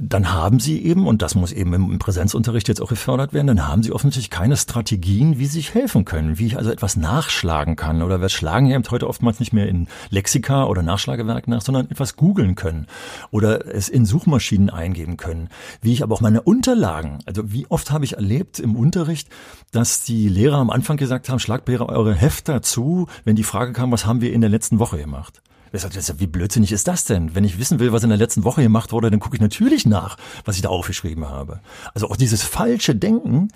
Dann 0.01 0.33
haben 0.33 0.61
sie 0.61 0.85
eben, 0.85 1.09
und 1.09 1.23
das 1.23 1.35
muss 1.35 1.51
eben 1.51 1.75
im 1.75 1.99
Präsenzunterricht 1.99 2.69
jetzt 2.69 2.81
auch 2.81 2.89
gefördert 2.89 3.33
werden, 3.33 3.49
dann 3.49 3.67
haben 3.67 3.83
sie 3.83 3.91
offensichtlich 3.91 4.31
keine 4.31 4.57
Strategien, 4.57 5.39
wie 5.39 5.47
sie 5.47 5.59
sich 5.59 5.75
helfen 5.75 6.05
können, 6.05 6.39
wie 6.39 6.47
ich 6.47 6.57
also 6.57 6.71
etwas 6.71 6.97
nachschlagen 6.97 7.75
kann. 7.75 8.03
Oder 8.03 8.21
wir 8.21 8.29
schlagen 8.29 8.67
ja 8.67 8.81
heute 8.91 9.09
oftmals 9.09 9.41
nicht 9.41 9.53
mehr 9.53 9.69
in 9.69 9.89
Lexika 10.11 10.65
oder 10.65 10.83
Nachschlagewerk 10.83 11.49
nach, 11.49 11.63
sondern 11.63 11.91
etwas 11.91 12.15
googeln 12.15 12.55
können 12.55 12.87
oder 13.33 13.67
es 13.67 13.89
in 13.89 14.07
Suchmaschinen 14.07 14.71
eingeben 14.71 15.17
können. 15.17 15.49
Wie 15.83 15.93
ich 15.93 16.05
aber 16.05 16.15
auch 16.15 16.21
meine 16.21 16.43
Unterlagen, 16.43 17.19
also 17.27 17.53
wie 17.53 17.67
oft 17.69 17.91
habe 17.91 18.05
ich 18.05 18.15
erlebt 18.15 18.61
im 18.61 18.77
Unterricht, 18.77 19.29
dass 19.73 20.05
die 20.05 20.29
Lehrer 20.29 20.59
am 20.59 20.71
Anfang 20.71 20.97
gesagt 20.97 21.29
haben, 21.29 21.41
schlagt 21.41 21.69
eure 21.69 22.15
Hefter 22.15 22.63
zu, 22.63 23.09
wenn 23.25 23.37
die 23.37 23.43
Frage 23.43 23.73
kam, 23.73 23.91
was 23.91 24.07
haben 24.07 24.21
wir 24.21 24.33
in 24.33 24.41
der 24.41 24.51
letzten 24.51 24.79
Woche 24.79 24.97
gemacht? 24.97 25.43
Wie 25.73 26.27
blödsinnig 26.27 26.73
ist 26.73 26.89
das 26.89 27.05
denn? 27.05 27.35
Wenn 27.35 27.45
ich 27.45 27.59
wissen 27.59 27.79
will, 27.79 27.93
was 27.93 28.03
in 28.03 28.09
der 28.09 28.19
letzten 28.19 28.45
Woche 28.45 28.63
gemacht 28.63 28.93
wurde, 28.93 29.11
dann 29.11 29.21
gucke 29.21 29.37
ich 29.37 29.41
natürlich 29.41 29.87
nach, 29.87 30.17
was 30.45 30.57
ich 30.57 30.63
da 30.63 30.69
aufgeschrieben 30.69 31.29
habe. 31.29 31.61
Also 31.95 32.09
auch 32.09 32.17
dieses 32.17 32.43
falsche 32.43 32.95
Denken, 32.95 33.49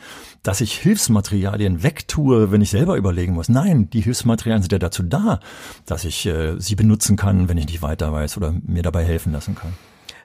dass 0.43 0.61
ich 0.61 0.79
Hilfsmaterialien 0.79 1.83
wegtue, 1.83 2.51
wenn 2.51 2.61
ich 2.61 2.71
selber 2.71 2.97
überlegen 2.97 3.35
muss. 3.35 3.49
Nein, 3.49 3.91
die 3.91 4.01
Hilfsmaterialien 4.01 4.63
sind 4.63 4.73
ja 4.73 4.79
dazu 4.79 5.03
da, 5.03 5.41
dass 5.87 6.05
ich 6.05 6.27
äh, 6.27 6.59
sie 6.59 6.75
benutzen 6.75 7.17
kann, 7.17 7.49
wenn 7.49 7.59
ich 7.59 7.67
nicht 7.67 7.83
weiter 7.83 8.13
weiß 8.13 8.37
oder 8.37 8.55
mir 8.67 8.83
dabei 8.83 9.05
helfen 9.05 9.33
lassen 9.33 9.55
kann. 9.55 9.73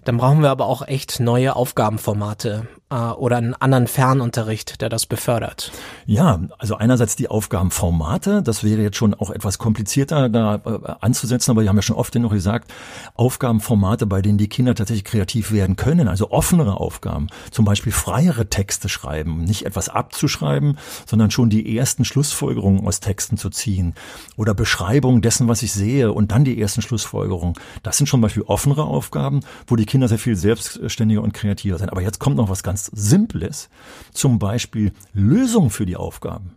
Dann 0.08 0.16
brauchen 0.16 0.42
wir 0.42 0.52
aber 0.52 0.68
auch 0.68 0.88
echt 0.88 1.20
neue 1.20 1.58
Aufgabenformate 1.58 2.66
äh, 2.90 2.96
oder 2.96 3.38
einen 3.38 3.54
anderen 3.54 3.88
Fernunterricht, 3.88 4.82
der 4.82 4.90
das 4.90 5.06
befördert. 5.06 5.72
Ja, 6.06 6.40
also 6.58 6.76
einerseits 6.76 7.16
die 7.16 7.28
Aufgabenformate, 7.28 8.42
das 8.42 8.64
wäre 8.64 8.82
jetzt 8.82 8.98
schon 8.98 9.14
auch 9.14 9.30
etwas 9.30 9.58
komplizierter 9.58 10.30
da 10.30 10.56
äh, 10.56 10.94
anzusetzen, 11.02 11.52
aber 11.52 11.64
wir 11.64 11.70
haben 11.70 11.76
ja 11.76 11.82
schon 11.82 11.98
oft 11.98 12.14
genug 12.14 12.32
gesagt, 12.32 12.74
Aufgabenformate, 13.16 14.06
bei 14.06 14.22
denen 14.22 14.38
die 14.38 14.48
Kinder 14.48 14.76
tatsächlich 14.76 15.04
kreativ 15.04 15.52
werden 15.52 15.76
können, 15.76 16.08
also 16.08 16.32
offenere 16.32 16.80
Aufgaben, 16.80 17.28
zum 17.52 17.66
Beispiel 17.66 17.92
freiere 17.92 18.50
Texte 18.50 18.88
schreiben, 18.88 19.44
nicht 19.44 19.66
etwas 19.66 19.90
abzuschreiben, 19.90 20.78
sondern 21.06 21.32
schon 21.32 21.50
die 21.50 21.78
ersten 21.78 22.06
Schlussfolgerungen 22.06 22.88
aus 22.88 23.02
Texten 23.02 23.36
zu 23.36 23.50
ziehen 23.50 23.94
oder 24.38 24.54
Beschreibungen 24.54 25.22
dessen, 25.22 25.50
was 25.50 25.64
ich 25.64 25.74
sehe 25.74 26.14
und 26.14 26.32
dann 26.32 26.46
die 26.46 26.62
ersten 26.62 26.82
Schlussfolgerungen. 26.82 27.56
Das 27.84 27.98
sind 27.98 28.08
schon 28.08 28.22
Beispiel 28.22 28.44
offenere 28.44 28.86
Aufgaben, 28.86 29.42
wo 29.68 29.76
die 29.76 29.86
Kinder 29.86 29.97
sehr 30.06 30.20
viel 30.20 30.36
selbstständiger 30.36 31.24
und 31.24 31.34
kreativer 31.34 31.80
sind. 31.80 31.90
Aber 31.90 32.02
jetzt 32.02 32.20
kommt 32.20 32.38
noch 32.38 32.50
was 32.50 32.62
ganz 32.62 32.92
Simples, 32.94 33.70
zum 34.14 34.38
Beispiel 34.38 34.92
Lösungen 35.14 35.72
für 35.72 35.88
die 35.88 35.96
Aufgaben. 35.96 36.54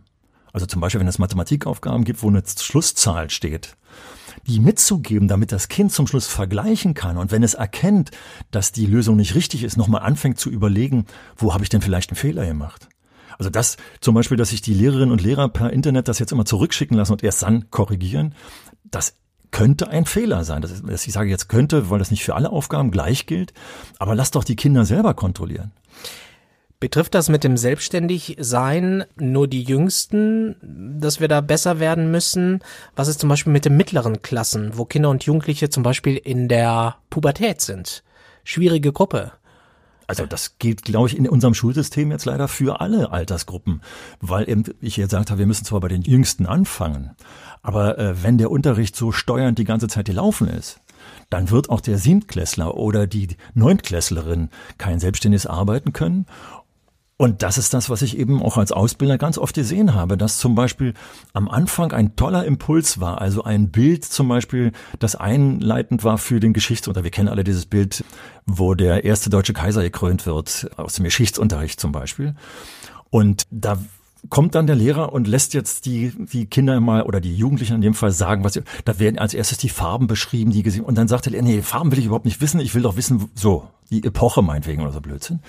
Also 0.53 0.65
zum 0.67 0.81
Beispiel, 0.81 0.99
wenn 0.99 1.07
es 1.07 1.17
Mathematikaufgaben 1.17 2.03
gibt, 2.03 2.21
wo 2.21 2.29
eine 2.29 2.43
Schlusszahl 2.45 3.29
steht, 3.29 3.77
die 4.47 4.59
mitzugeben, 4.59 5.27
damit 5.27 5.51
das 5.51 5.67
Kind 5.67 5.91
zum 5.91 6.07
Schluss 6.07 6.27
vergleichen 6.27 6.93
kann 6.93 7.17
und 7.17 7.31
wenn 7.31 7.43
es 7.43 7.53
erkennt, 7.53 8.11
dass 8.51 8.71
die 8.71 8.85
Lösung 8.85 9.15
nicht 9.15 9.35
richtig 9.35 9.63
ist, 9.63 9.77
nochmal 9.77 10.01
anfängt 10.01 10.39
zu 10.39 10.49
überlegen, 10.49 11.05
wo 11.37 11.53
habe 11.53 11.63
ich 11.63 11.69
denn 11.69 11.81
vielleicht 11.81 12.11
einen 12.11 12.17
Fehler 12.17 12.45
gemacht? 12.45 12.87
Also 13.37 13.49
das 13.49 13.77
zum 14.01 14.13
Beispiel, 14.13 14.37
dass 14.37 14.49
sich 14.49 14.61
die 14.61 14.73
Lehrerinnen 14.73 15.11
und 15.11 15.21
Lehrer 15.21 15.49
per 15.49 15.71
Internet 15.71 16.07
das 16.07 16.19
jetzt 16.19 16.31
immer 16.31 16.45
zurückschicken 16.45 16.95
lassen 16.95 17.13
und 17.13 17.23
erst 17.23 17.43
dann 17.43 17.71
korrigieren, 17.71 18.35
das 18.83 19.15
könnte 19.51 19.89
ein 19.89 20.05
Fehler 20.05 20.43
sein. 20.43 20.61
Das 20.61 20.71
ist, 20.71 21.07
ich 21.07 21.13
sage 21.13 21.29
jetzt 21.29 21.49
könnte, 21.49 21.89
weil 21.89 21.99
das 21.99 22.11
nicht 22.11 22.23
für 22.23 22.35
alle 22.35 22.49
Aufgaben 22.49 22.91
gleich 22.91 23.25
gilt, 23.25 23.53
aber 23.99 24.15
lass 24.15 24.31
doch 24.31 24.43
die 24.43 24.55
Kinder 24.55 24.85
selber 24.85 25.13
kontrollieren. 25.13 25.71
Betrifft 26.79 27.13
das 27.13 27.29
mit 27.29 27.43
dem 27.43 27.57
Selbstständigsein 27.57 29.03
nur 29.15 29.47
die 29.47 29.61
Jüngsten, 29.61 30.55
dass 30.99 31.19
wir 31.19 31.27
da 31.27 31.39
besser 31.39 31.79
werden 31.79 32.09
müssen? 32.09 32.61
Was 32.95 33.07
ist 33.07 33.19
zum 33.19 33.29
Beispiel 33.29 33.53
mit 33.53 33.65
den 33.65 33.77
mittleren 33.77 34.23
Klassen, 34.23 34.71
wo 34.73 34.85
Kinder 34.85 35.11
und 35.11 35.23
Jugendliche 35.23 35.69
zum 35.69 35.83
Beispiel 35.83 36.17
in 36.17 36.47
der 36.47 36.95
Pubertät 37.11 37.61
sind? 37.61 38.03
Schwierige 38.43 38.91
Gruppe. 38.91 39.33
Also 40.11 40.25
das 40.25 40.57
gilt, 40.59 40.83
glaube 40.83 41.07
ich, 41.07 41.17
in 41.17 41.25
unserem 41.25 41.53
Schulsystem 41.53 42.11
jetzt 42.11 42.25
leider 42.25 42.49
für 42.49 42.81
alle 42.81 43.13
Altersgruppen, 43.13 43.81
weil 44.19 44.49
eben 44.49 44.65
ich 44.81 44.97
jetzt 44.97 45.11
gesagt 45.11 45.31
habe, 45.31 45.39
wir 45.39 45.45
müssen 45.45 45.63
zwar 45.63 45.79
bei 45.79 45.87
den 45.87 46.01
Jüngsten 46.01 46.45
anfangen, 46.45 47.11
aber 47.61 47.97
äh, 47.97 48.21
wenn 48.21 48.37
der 48.37 48.51
Unterricht 48.51 48.93
so 48.97 49.13
steuernd 49.13 49.57
die 49.57 49.63
ganze 49.63 49.87
Zeit 49.87 50.07
gelaufen 50.07 50.49
ist, 50.49 50.81
dann 51.29 51.49
wird 51.49 51.69
auch 51.69 51.79
der 51.79 51.97
Siebtklässler 51.97 52.75
oder 52.75 53.07
die 53.07 53.29
Neuntklässlerin 53.53 54.49
kein 54.77 54.99
selbstständiges 54.99 55.45
Arbeiten 55.45 55.93
können 55.93 56.25
und 57.21 57.43
das 57.43 57.59
ist 57.59 57.75
das, 57.75 57.91
was 57.91 58.01
ich 58.01 58.17
eben 58.17 58.41
auch 58.41 58.57
als 58.57 58.71
Ausbilder 58.71 59.19
ganz 59.19 59.37
oft 59.37 59.53
gesehen 59.53 59.93
habe, 59.93 60.17
dass 60.17 60.39
zum 60.39 60.55
Beispiel 60.55 60.95
am 61.33 61.49
Anfang 61.49 61.91
ein 61.91 62.15
toller 62.15 62.45
Impuls 62.45 62.99
war, 62.99 63.21
also 63.21 63.43
ein 63.43 63.69
Bild 63.69 64.05
zum 64.05 64.27
Beispiel, 64.27 64.71
das 64.97 65.15
einleitend 65.15 66.03
war 66.03 66.17
für 66.17 66.39
den 66.39 66.51
Geschichtsunterricht. 66.51 67.03
Wir 67.03 67.11
kennen 67.11 67.29
alle 67.29 67.43
dieses 67.43 67.67
Bild, 67.67 68.03
wo 68.47 68.73
der 68.73 69.03
erste 69.03 69.29
deutsche 69.29 69.53
Kaiser 69.53 69.83
gekrönt 69.83 70.25
wird, 70.25 70.71
aus 70.77 70.95
dem 70.95 71.03
Geschichtsunterricht 71.03 71.79
zum 71.79 71.91
Beispiel. 71.91 72.33
Und 73.11 73.43
da 73.51 73.77
kommt 74.29 74.55
dann 74.55 74.67
der 74.67 74.75
Lehrer 74.75 75.13
und 75.13 75.27
lässt 75.27 75.53
jetzt 75.53 75.85
die, 75.85 76.13
die 76.31 76.45
Kinder 76.45 76.79
mal 76.79 77.03
oder 77.03 77.19
die 77.19 77.35
Jugendlichen 77.35 77.75
in 77.75 77.81
dem 77.81 77.93
Fall 77.93 78.11
sagen, 78.11 78.43
was 78.43 78.53
sie, 78.53 78.61
da 78.85 78.99
werden 78.99 79.19
als 79.19 79.33
erstes 79.33 79.57
die 79.57 79.69
Farben 79.69 80.07
beschrieben, 80.07 80.51
die 80.51 80.63
gesehen, 80.63 80.83
und 80.83 80.97
dann 80.97 81.07
sagt 81.07 81.27
er, 81.27 81.41
nee, 81.41 81.61
Farben 81.61 81.91
will 81.91 81.99
ich 81.99 82.05
überhaupt 82.05 82.25
nicht 82.25 82.41
wissen, 82.41 82.59
ich 82.59 82.75
will 82.75 82.83
doch 82.83 82.95
wissen, 82.95 83.29
so, 83.35 83.67
die 83.89 84.03
Epoche 84.03 84.41
meinetwegen 84.41 84.81
oder 84.81 84.91
so 84.91 85.01
Blödsinn. 85.01 85.39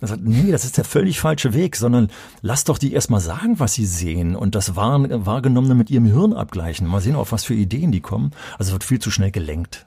Er 0.00 0.08
sagt, 0.08 0.22
nee, 0.22 0.50
das 0.50 0.64
ist 0.64 0.76
der 0.76 0.84
völlig 0.84 1.20
falsche 1.20 1.52
Weg, 1.52 1.76
sondern 1.76 2.08
lass 2.40 2.64
doch 2.64 2.78
die 2.78 2.92
erstmal 2.92 3.20
sagen, 3.20 3.58
was 3.58 3.74
sie 3.74 3.84
sehen 3.84 4.36
und 4.36 4.54
das 4.54 4.76
Wahrgenommene 4.76 5.74
mit 5.74 5.90
ihrem 5.90 6.06
Hirn 6.06 6.32
abgleichen. 6.32 6.86
Mal 6.86 7.00
sehen, 7.00 7.16
auf 7.16 7.32
was 7.32 7.44
für 7.44 7.54
Ideen 7.54 7.92
die 7.92 8.00
kommen. 8.00 8.30
Also 8.58 8.68
es 8.68 8.72
wird 8.72 8.84
viel 8.84 8.98
zu 8.98 9.10
schnell 9.10 9.30
gelenkt. 9.30 9.86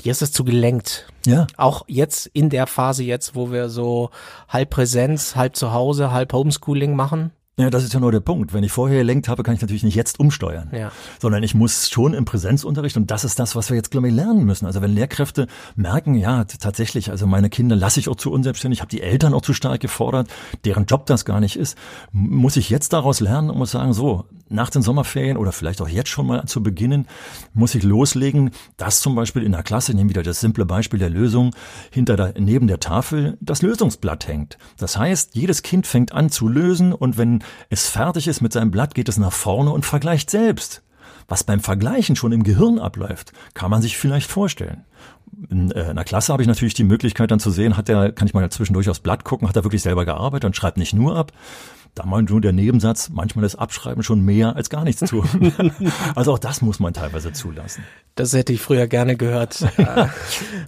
Hier 0.00 0.12
ist 0.12 0.22
es 0.22 0.30
zu 0.32 0.44
gelenkt. 0.44 1.08
Ja. 1.26 1.46
Auch 1.56 1.84
jetzt 1.88 2.26
in 2.32 2.48
der 2.48 2.66
Phase 2.66 3.02
jetzt, 3.02 3.34
wo 3.34 3.50
wir 3.50 3.68
so 3.68 4.10
halb 4.48 4.70
Präsenz, 4.70 5.36
halb 5.36 5.56
zu 5.56 5.72
Hause, 5.72 6.12
halb 6.12 6.32
Homeschooling 6.32 6.94
machen. 6.94 7.32
Ja, 7.58 7.70
das 7.70 7.84
ist 7.84 7.94
ja 7.94 8.00
nur 8.00 8.12
der 8.12 8.20
Punkt. 8.20 8.52
Wenn 8.52 8.64
ich 8.64 8.72
vorher 8.72 8.98
gelenkt 8.98 9.28
habe, 9.28 9.42
kann 9.42 9.54
ich 9.54 9.62
natürlich 9.62 9.82
nicht 9.82 9.94
jetzt 9.94 10.20
umsteuern. 10.20 10.68
Ja. 10.72 10.92
Sondern 11.18 11.42
ich 11.42 11.54
muss 11.54 11.88
schon 11.88 12.12
im 12.12 12.26
Präsenzunterricht 12.26 12.98
und 12.98 13.10
das 13.10 13.24
ist 13.24 13.38
das, 13.38 13.56
was 13.56 13.70
wir 13.70 13.76
jetzt, 13.76 13.90
glaube 13.90 14.08
ich, 14.08 14.14
lernen 14.14 14.44
müssen. 14.44 14.66
Also 14.66 14.82
wenn 14.82 14.92
Lehrkräfte 14.92 15.46
merken, 15.74 16.16
ja, 16.16 16.44
tatsächlich, 16.44 17.10
also 17.10 17.26
meine 17.26 17.48
Kinder 17.48 17.74
lasse 17.74 17.98
ich 17.98 18.10
auch 18.10 18.16
zu 18.16 18.30
unselbstständig, 18.30 18.82
habe 18.82 18.90
die 18.90 19.00
Eltern 19.00 19.32
auch 19.32 19.40
zu 19.40 19.54
stark 19.54 19.80
gefordert, 19.80 20.28
deren 20.66 20.84
Job 20.84 21.06
das 21.06 21.24
gar 21.24 21.40
nicht 21.40 21.56
ist, 21.56 21.78
muss 22.12 22.58
ich 22.58 22.68
jetzt 22.68 22.92
daraus 22.92 23.20
lernen 23.20 23.48
und 23.48 23.56
muss 23.56 23.70
sagen, 23.70 23.94
so, 23.94 24.26
nach 24.48 24.70
den 24.70 24.82
Sommerferien 24.82 25.36
oder 25.36 25.50
vielleicht 25.50 25.80
auch 25.80 25.88
jetzt 25.88 26.10
schon 26.10 26.26
mal 26.26 26.44
zu 26.46 26.62
beginnen, 26.62 27.08
muss 27.54 27.74
ich 27.74 27.82
loslegen, 27.82 28.50
dass 28.76 29.00
zum 29.00 29.14
Beispiel 29.14 29.42
in 29.42 29.52
der 29.52 29.62
Klasse, 29.62 29.94
nehmen 29.94 30.10
wieder 30.10 30.22
das 30.22 30.40
simple 30.40 30.66
Beispiel 30.66 30.98
der 30.98 31.10
Lösung, 31.10 31.54
hinter 31.90 32.16
der, 32.16 32.34
neben 32.38 32.66
der 32.66 32.80
Tafel 32.80 33.38
das 33.40 33.62
Lösungsblatt 33.62 34.28
hängt. 34.28 34.58
Das 34.76 34.96
heißt, 34.98 35.34
jedes 35.34 35.62
Kind 35.62 35.86
fängt 35.86 36.12
an 36.12 36.30
zu 36.30 36.48
lösen 36.48 36.92
und 36.92 37.18
wenn 37.18 37.42
es 37.68 37.88
fertig 37.88 38.28
ist 38.28 38.40
mit 38.40 38.52
seinem 38.52 38.70
Blatt, 38.70 38.94
geht 38.94 39.08
es 39.08 39.18
nach 39.18 39.32
vorne 39.32 39.70
und 39.70 39.84
vergleicht 39.86 40.30
selbst. 40.30 40.82
Was 41.28 41.44
beim 41.44 41.60
Vergleichen 41.60 42.16
schon 42.16 42.32
im 42.32 42.44
Gehirn 42.44 42.78
abläuft, 42.78 43.32
kann 43.54 43.70
man 43.70 43.82
sich 43.82 43.98
vielleicht 43.98 44.30
vorstellen. 44.30 44.84
In 45.50 45.70
äh, 45.72 45.84
einer 45.84 46.04
Klasse 46.04 46.32
habe 46.32 46.42
ich 46.42 46.48
natürlich 46.48 46.74
die 46.74 46.84
Möglichkeit 46.84 47.30
dann 47.30 47.40
zu 47.40 47.50
sehen, 47.50 47.76
hat 47.76 47.88
der, 47.88 48.12
kann 48.12 48.28
ich 48.28 48.34
mal 48.34 48.48
zwischendurch 48.50 48.88
aufs 48.88 49.00
Blatt 49.00 49.24
gucken, 49.24 49.48
hat 49.48 49.56
er 49.56 49.64
wirklich 49.64 49.82
selber 49.82 50.04
gearbeitet 50.04 50.44
und 50.44 50.56
schreibt 50.56 50.76
nicht 50.76 50.94
nur 50.94 51.16
ab, 51.16 51.32
da 51.96 52.04
meint 52.04 52.28
nur 52.28 52.42
der 52.42 52.52
Nebensatz, 52.52 53.08
manchmal 53.08 53.42
das 53.42 53.56
Abschreiben 53.56 54.02
schon 54.02 54.20
mehr 54.20 54.54
als 54.54 54.68
gar 54.68 54.84
nichts 54.84 55.02
zu. 55.06 55.24
also 56.14 56.34
auch 56.34 56.38
das 56.38 56.60
muss 56.60 56.78
man 56.78 56.92
teilweise 56.92 57.32
zulassen. 57.32 57.84
Das 58.16 58.34
hätte 58.34 58.52
ich 58.52 58.60
früher 58.60 58.86
gerne 58.86 59.16
gehört. 59.16 59.64
Äh, 59.76 60.08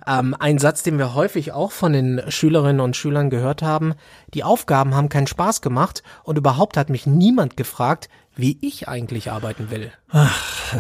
ähm, 0.07 0.37
ein 0.39 0.59
Satz, 0.59 0.83
den 0.83 0.99
wir 0.99 1.15
häufig 1.15 1.53
auch 1.53 1.73
von 1.73 1.93
den 1.93 2.21
Schülerinnen 2.29 2.81
und 2.81 2.97
Schülern 2.97 3.31
gehört 3.31 3.63
haben, 3.63 3.95
die 4.33 4.45
Aufgaben 4.45 4.95
haben 4.95 5.09
keinen 5.09 5.27
Spaß 5.27 5.61
gemacht 5.61 6.03
und 6.25 6.39
überhaupt 6.39 6.77
hat 6.77 6.89
mich 6.89 7.07
niemand 7.07 7.57
gefragt, 7.57 8.09
wie 8.39 8.57
ich 8.61 8.89
eigentlich 8.89 9.31
arbeiten 9.33 9.71
will. 9.71 9.91
Ach, 10.11 10.77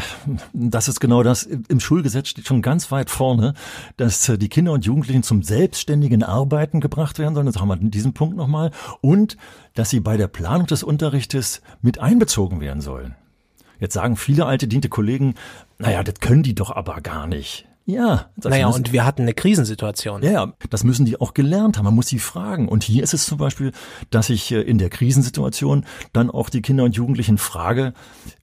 das 0.53 0.88
ist 0.88 1.00
genau 1.00 1.25
das. 1.25 1.43
Im 1.43 1.81
Schulgesetz 1.81 2.29
steht 2.29 2.47
schon 2.47 2.62
ganz 2.62 2.91
weit 2.93 3.11
vorne, 3.11 3.55
dass 3.97 4.29
äh, 4.29 4.38
die 4.38 4.49
Kinder 4.49 4.73
und 4.73 4.87
Jugendlichen 4.87 5.25
zum 5.25 5.43
selbstständigen 5.43 6.23
Arbeiten 6.23 6.81
gebracht 6.81 7.19
werden 7.19 7.35
sollen. 7.35 7.47
Das 7.47 7.57
haben 7.57 7.69
wir 7.69 7.81
in 7.81 7.91
diesem 7.91 8.15
Punkt 8.15 8.37
nochmal. 8.37 8.71
Und 9.00 9.37
dass 9.75 9.91
sie 9.91 10.00
bei 10.00 10.17
der 10.17 10.29
Planung 10.29 10.69
des 10.69 10.85
Unterrichtes 10.85 11.61
mit 11.83 11.99
einbezogen 11.99 12.61
werden 12.61 12.81
sollen. 12.81 13.17
Jetzt 13.81 13.95
sagen 13.95 14.17
viele 14.17 14.47
alte 14.47 14.69
diente 14.69 14.88
Kollegen, 14.88 15.35
naja, 15.79 16.03
das 16.03 16.21
können 16.21 16.43
die 16.43 16.55
doch 16.55 16.71
aber 16.71 17.00
gar 17.00 17.27
nicht. 17.27 17.68
Ja. 17.88 18.26
Naja, 18.45 18.66
müssen, 18.66 18.80
und 18.80 18.92
wir 18.92 19.07
hatten 19.07 19.23
eine 19.23 19.33
Krisensituation. 19.33 20.23
Ja, 20.23 20.52
das 20.68 20.85
müssen 20.85 21.07
die 21.07 21.18
auch 21.18 21.33
gelernt 21.33 21.78
haben. 21.78 21.87
Man 21.87 21.95
muss 21.95 22.09
sie 22.09 22.18
fragen. 22.18 22.68
Und 22.68 22.85
hier 22.85 23.02
ist 23.02 23.14
es 23.14 23.25
zum 23.25 23.38
Beispiel, 23.38 23.73
dass 24.11 24.28
ich 24.28 24.52
äh, 24.52 24.61
in 24.61 24.76
der 24.76 24.90
Krisensituation 24.90 25.87
dann 26.12 26.30
auch 26.30 26.50
die 26.50 26.61
Kinder 26.61 26.85
und 26.85 26.97
Jugendlichen 26.97 27.38
frage, 27.38 27.95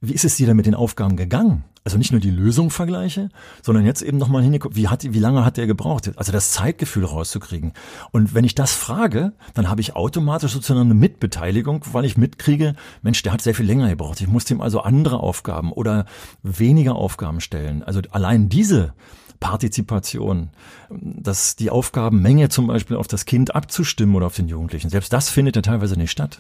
wie 0.02 0.14
ist 0.14 0.26
es 0.26 0.36
dir 0.36 0.48
denn 0.48 0.58
mit 0.58 0.66
den 0.66 0.74
Aufgaben 0.74 1.16
gegangen? 1.16 1.64
Also 1.84 2.00
nicht 2.00 2.12
nur 2.12 2.20
die 2.20 2.32
Lösung 2.32 2.72
vergleiche, 2.72 3.30
sondern 3.62 3.86
jetzt 3.86 4.02
eben 4.02 4.18
nochmal 4.18 4.42
hingeguckt, 4.42 4.76
wie, 4.76 4.88
hat, 4.88 5.04
wie 5.04 5.20
lange 5.20 5.46
hat 5.46 5.58
der 5.58 5.68
gebraucht? 5.68 6.12
Also 6.16 6.32
das 6.32 6.52
Zeitgefühl 6.52 7.06
rauszukriegen. 7.06 7.74
Und 8.12 8.34
wenn 8.34 8.46
ich 8.46 8.56
das 8.56 8.74
frage, 8.74 9.34
dann 9.54 9.70
habe 9.70 9.82
ich 9.82 9.96
automatisch 9.96 10.54
sozusagen 10.54 10.80
eine 10.80 10.96
Mitbeteiligung, 10.96 11.86
weil 11.92 12.06
ich 12.06 12.18
mitkriege, 12.18 12.74
Mensch, 13.04 13.22
der 13.22 13.34
hat 13.34 13.42
sehr 13.44 13.54
viel 13.54 13.68
länger 13.68 13.90
gebraucht. 13.90 14.20
Ich 14.22 14.28
muss 14.28 14.46
dem 14.46 14.62
also 14.62 14.80
andere 14.80 15.20
Aufgaben 15.20 15.72
oder 15.72 16.06
weniger 16.42 16.96
Aufgaben 16.96 17.42
stellen. 17.42 17.84
Also 17.84 18.02
allein 18.10 18.50
diese 18.50 18.96
Partizipation, 19.40 20.50
dass 20.90 21.56
die 21.56 21.70
Aufgabenmenge 21.70 22.50
zum 22.50 22.68
Beispiel 22.68 22.98
auf 22.98 23.08
das 23.08 23.26
Kind 23.26 23.56
abzustimmen 23.56 24.16
oder 24.16 24.28
auf 24.28 24.36
den 24.36 24.48
Jugendlichen. 24.48 24.90
Selbst 24.90 25.14
das 25.14 25.30
findet 25.30 25.56
ja 25.56 25.62
teilweise 25.62 25.98
nicht 25.98 26.12
statt. 26.12 26.40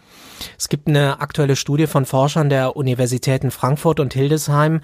Es 0.57 0.69
gibt 0.69 0.87
eine 0.87 1.19
aktuelle 1.19 1.55
Studie 1.55 1.87
von 1.87 2.05
Forschern 2.05 2.49
der 2.49 2.75
Universitäten 2.75 3.51
Frankfurt 3.51 3.99
und 3.99 4.13
Hildesheim, 4.13 4.81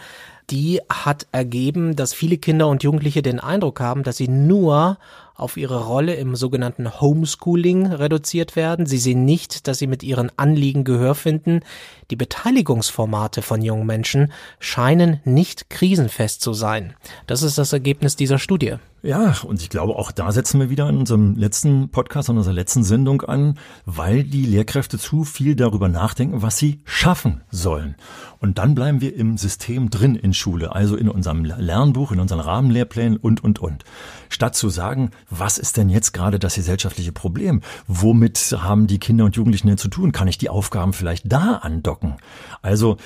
die 0.49 0.81
hat 0.89 1.27
ergeben, 1.31 1.95
dass 1.95 2.13
viele 2.13 2.37
Kinder 2.37 2.67
und 2.67 2.83
Jugendliche 2.83 3.21
den 3.21 3.39
Eindruck 3.39 3.79
haben, 3.79 4.03
dass 4.03 4.17
sie 4.17 4.27
nur 4.27 4.97
auf 5.41 5.57
ihre 5.57 5.85
Rolle 5.85 6.15
im 6.15 6.35
sogenannten 6.35 7.01
Homeschooling 7.01 7.87
reduziert 7.87 8.55
werden. 8.55 8.85
Sie 8.85 8.97
sehen 8.97 9.25
nicht, 9.25 9.67
dass 9.67 9.79
sie 9.79 9.87
mit 9.87 10.03
ihren 10.03 10.31
Anliegen 10.37 10.83
Gehör 10.83 11.15
finden. 11.15 11.61
Die 12.09 12.15
Beteiligungsformate 12.15 13.41
von 13.41 13.61
jungen 13.61 13.85
Menschen 13.85 14.31
scheinen 14.59 15.19
nicht 15.23 15.69
krisenfest 15.69 16.41
zu 16.41 16.53
sein. 16.53 16.93
Das 17.27 17.41
ist 17.41 17.57
das 17.57 17.73
Ergebnis 17.73 18.15
dieser 18.15 18.39
Studie. 18.39 18.77
Ja, 19.03 19.35
und 19.45 19.63
ich 19.63 19.69
glaube, 19.69 19.95
auch 19.95 20.11
da 20.11 20.31
setzen 20.31 20.59
wir 20.59 20.69
wieder 20.69 20.87
in 20.87 20.97
unserem 20.97 21.35
letzten 21.35 21.89
Podcast, 21.89 22.29
in 22.29 22.37
unserer 22.37 22.53
letzten 22.53 22.83
Sendung 22.83 23.23
an, 23.23 23.57
weil 23.85 24.23
die 24.23 24.45
Lehrkräfte 24.45 24.99
zu 24.99 25.23
viel 25.23 25.55
darüber 25.55 25.89
nachdenken, 25.89 26.43
was 26.43 26.59
sie 26.59 26.81
schaffen 26.85 27.41
sollen. 27.49 27.95
Und 28.37 28.59
dann 28.59 28.75
bleiben 28.75 29.01
wir 29.01 29.15
im 29.15 29.39
System 29.39 29.89
drin 29.89 30.13
in 30.13 30.35
Schule, 30.35 30.75
also 30.75 30.95
in 30.95 31.09
unserem 31.09 31.45
Lernbuch, 31.45 32.11
in 32.11 32.19
unseren 32.19 32.41
Rahmenlehrplänen 32.41 33.17
und, 33.17 33.43
und, 33.43 33.57
und. 33.57 33.85
Statt 34.29 34.55
zu 34.55 34.69
sagen, 34.69 35.09
was 35.31 35.57
ist 35.57 35.77
denn 35.77 35.89
jetzt 35.89 36.13
gerade 36.13 36.37
das 36.37 36.53
gesellschaftliche 36.53 37.11
Problem? 37.11 37.61
Womit 37.87 38.55
haben 38.59 38.85
die 38.85 38.99
Kinder 38.99 39.25
und 39.25 39.35
Jugendlichen 39.35 39.67
denn 39.67 39.79
zu 39.79 39.87
tun? 39.87 40.11
Kann 40.11 40.27
ich 40.27 40.37
die 40.37 40.49
Aufgaben 40.49 40.93
vielleicht 40.93 41.31
da 41.31 41.55
andocken? 41.55 42.17
Also 42.61 42.97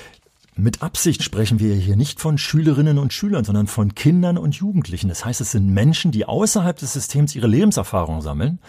mit 0.58 0.82
Absicht 0.82 1.22
sprechen 1.22 1.60
wir 1.60 1.76
hier 1.76 1.96
nicht 1.96 2.22
von 2.22 2.38
Schülerinnen 2.38 2.98
und 2.98 3.12
Schülern, 3.12 3.44
sondern 3.44 3.68
von 3.68 3.94
Kindern 3.94 4.38
und 4.38 4.56
Jugendlichen. 4.56 5.10
Das 5.10 5.26
heißt, 5.26 5.42
es 5.42 5.52
sind 5.52 5.70
Menschen, 5.70 6.12
die 6.12 6.26
außerhalb 6.26 6.78
des 6.78 6.94
Systems 6.94 7.36
ihre 7.36 7.48
Lebenserfahrung 7.48 8.22
sammeln. 8.22 8.60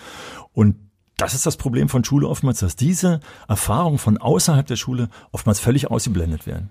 Und 0.52 0.76
das 1.16 1.34
ist 1.34 1.46
das 1.46 1.56
Problem 1.56 1.88
von 1.88 2.04
Schule 2.04 2.28
oftmals, 2.28 2.58
dass 2.58 2.76
diese 2.76 3.20
Erfahrungen 3.48 3.98
von 3.98 4.18
außerhalb 4.18 4.66
der 4.66 4.76
Schule 4.76 5.08
oftmals 5.32 5.60
völlig 5.60 5.90
ausgeblendet 5.90 6.46
werden. 6.46 6.70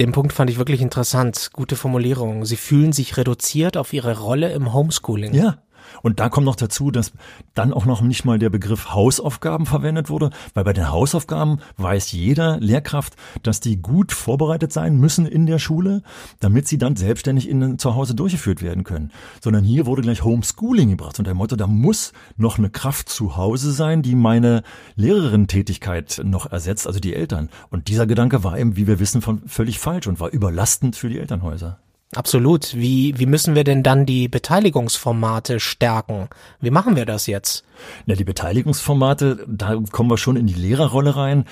Den 0.00 0.12
Punkt 0.12 0.32
fand 0.32 0.50
ich 0.50 0.58
wirklich 0.58 0.80
interessant. 0.80 1.50
Gute 1.52 1.76
Formulierung. 1.76 2.44
Sie 2.44 2.56
fühlen 2.56 2.92
sich 2.92 3.16
reduziert 3.16 3.76
auf 3.76 3.92
ihre 3.92 4.18
Rolle 4.18 4.52
im 4.52 4.72
Homeschooling. 4.72 5.34
Ja, 5.34 5.58
und 6.02 6.20
da 6.20 6.28
kommt 6.28 6.46
noch 6.46 6.56
dazu, 6.56 6.90
dass 6.90 7.12
dann 7.54 7.72
auch 7.72 7.86
noch 7.86 8.00
nicht 8.00 8.24
mal 8.24 8.38
der 8.38 8.50
Begriff 8.50 8.92
Hausaufgaben 8.92 9.66
verwendet 9.66 10.10
wurde, 10.10 10.30
weil 10.54 10.64
bei 10.64 10.72
den 10.72 10.90
Hausaufgaben 10.90 11.58
weiß 11.76 12.12
jeder 12.12 12.58
Lehrkraft, 12.60 13.14
dass 13.42 13.60
die 13.60 13.80
gut 13.80 14.12
vorbereitet 14.12 14.72
sein 14.72 14.96
müssen 14.96 15.26
in 15.26 15.46
der 15.46 15.58
Schule, 15.58 16.02
damit 16.40 16.68
sie 16.68 16.78
dann 16.78 16.96
selbstständig 16.96 17.48
in, 17.48 17.78
zu 17.78 17.94
Hause 17.94 18.14
durchgeführt 18.14 18.62
werden 18.62 18.84
können. 18.84 19.10
Sondern 19.40 19.64
hier 19.64 19.86
wurde 19.86 20.02
gleich 20.02 20.24
Homeschooling 20.24 20.90
gebracht 20.90 21.18
und 21.18 21.26
der 21.26 21.34
Motto, 21.34 21.56
da 21.56 21.66
muss 21.66 22.12
noch 22.36 22.58
eine 22.58 22.70
Kraft 22.70 23.08
zu 23.08 23.36
Hause 23.36 23.72
sein, 23.72 24.02
die 24.02 24.14
meine 24.14 24.62
Lehrerin-Tätigkeit 24.96 26.20
noch 26.24 26.50
ersetzt, 26.50 26.86
also 26.86 27.00
die 27.00 27.14
Eltern. 27.14 27.50
Und 27.70 27.88
dieser 27.88 28.06
Gedanke 28.06 28.44
war 28.44 28.58
eben, 28.58 28.76
wie 28.76 28.86
wir 28.86 29.00
wissen, 29.00 29.22
von 29.22 29.42
völlig 29.46 29.78
falsch 29.78 30.06
und 30.06 30.20
war 30.20 30.30
überlastend 30.30 30.96
für 30.96 31.08
die 31.08 31.18
Elternhäuser. 31.18 31.78
Absolut. 32.14 32.74
Wie, 32.74 33.18
wie 33.18 33.26
müssen 33.26 33.54
wir 33.54 33.64
denn 33.64 33.82
dann 33.82 34.06
die 34.06 34.28
Beteiligungsformate 34.28 35.60
stärken? 35.60 36.28
Wie 36.60 36.70
machen 36.70 36.96
wir 36.96 37.06
das 37.06 37.26
jetzt? 37.26 37.64
Ja, 38.06 38.14
die 38.14 38.24
Beteiligungsformate, 38.24 39.44
da 39.48 39.80
kommen 39.90 40.10
wir 40.10 40.18
schon 40.18 40.36
in 40.36 40.46
die 40.46 40.54
Lehrerrolle 40.54 41.16
rein 41.16 41.44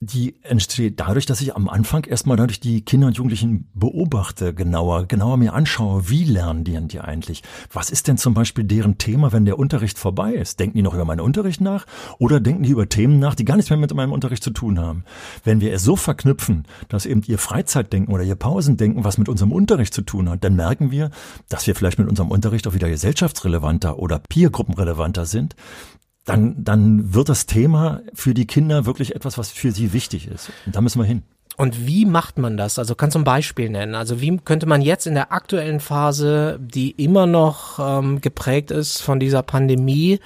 die 0.00 0.34
entsteht 0.42 1.00
dadurch, 1.00 1.24
dass 1.26 1.40
ich 1.40 1.56
am 1.56 1.68
Anfang 1.68 2.04
erstmal 2.04 2.36
dadurch 2.36 2.60
die 2.60 2.82
Kinder 2.82 3.06
und 3.06 3.16
Jugendlichen 3.16 3.68
beobachte, 3.74 4.52
genauer, 4.52 5.06
genauer 5.06 5.36
mir 5.36 5.54
anschaue, 5.54 6.08
wie 6.08 6.24
lernen 6.24 6.64
die 6.64 6.72
denn 6.72 6.88
die 6.88 7.00
eigentlich? 7.00 7.42
Was 7.72 7.90
ist 7.90 8.08
denn 8.08 8.18
zum 8.18 8.34
Beispiel 8.34 8.64
deren 8.64 8.98
Thema, 8.98 9.32
wenn 9.32 9.44
der 9.44 9.58
Unterricht 9.58 9.98
vorbei 9.98 10.34
ist? 10.34 10.60
Denken 10.60 10.76
die 10.76 10.82
noch 10.82 10.94
über 10.94 11.04
meinen 11.04 11.20
Unterricht 11.20 11.60
nach 11.60 11.86
oder 12.18 12.40
denken 12.40 12.64
die 12.64 12.70
über 12.70 12.88
Themen 12.88 13.18
nach, 13.18 13.34
die 13.34 13.44
gar 13.44 13.56
nichts 13.56 13.70
mehr 13.70 13.78
mit 13.78 13.94
meinem 13.94 14.12
Unterricht 14.12 14.42
zu 14.42 14.50
tun 14.50 14.78
haben? 14.78 15.04
Wenn 15.42 15.60
wir 15.60 15.72
es 15.72 15.82
so 15.82 15.96
verknüpfen, 15.96 16.64
dass 16.88 17.06
eben 17.06 17.22
ihr 17.26 17.38
Freizeitdenken 17.38 18.12
oder 18.12 18.24
ihr 18.24 18.36
Pausendenken 18.36 19.04
was 19.04 19.18
mit 19.18 19.28
unserem 19.28 19.52
Unterricht 19.52 19.94
zu 19.94 20.02
tun 20.02 20.28
hat, 20.28 20.44
dann 20.44 20.56
merken 20.56 20.90
wir, 20.90 21.10
dass 21.48 21.66
wir 21.66 21.74
vielleicht 21.74 21.98
mit 21.98 22.08
unserem 22.08 22.30
Unterricht 22.30 22.66
auch 22.66 22.74
wieder 22.74 22.88
gesellschaftsrelevanter 22.88 23.98
oder 23.98 24.18
peergruppenrelevanter 24.18 25.24
sind 25.24 25.56
dann, 26.24 26.64
dann 26.64 27.14
wird 27.14 27.28
das 27.28 27.46
Thema 27.46 28.00
für 28.14 28.34
die 28.34 28.46
Kinder 28.46 28.86
wirklich 28.86 29.14
etwas, 29.14 29.36
was 29.36 29.50
für 29.50 29.72
sie 29.72 29.92
wichtig 29.92 30.26
ist. 30.28 30.50
Und 30.66 30.74
da 30.74 30.80
müssen 30.80 30.98
wir 31.00 31.06
hin. 31.06 31.22
Und 31.56 31.86
wie 31.86 32.04
macht 32.04 32.38
man 32.38 32.56
das? 32.56 32.78
Also 32.78 32.94
kannst 32.94 33.14
du 33.14 33.20
ein 33.20 33.24
Beispiel 33.24 33.68
nennen? 33.68 33.94
Also 33.94 34.20
wie 34.20 34.36
könnte 34.38 34.66
man 34.66 34.82
jetzt 34.82 35.06
in 35.06 35.14
der 35.14 35.32
aktuellen 35.32 35.78
Phase, 35.78 36.58
die 36.60 36.90
immer 36.90 37.26
noch 37.26 37.78
ähm, 37.78 38.20
geprägt 38.20 38.70
ist 38.70 39.00
von 39.00 39.20
dieser 39.20 39.42
Pandemie, 39.42 40.18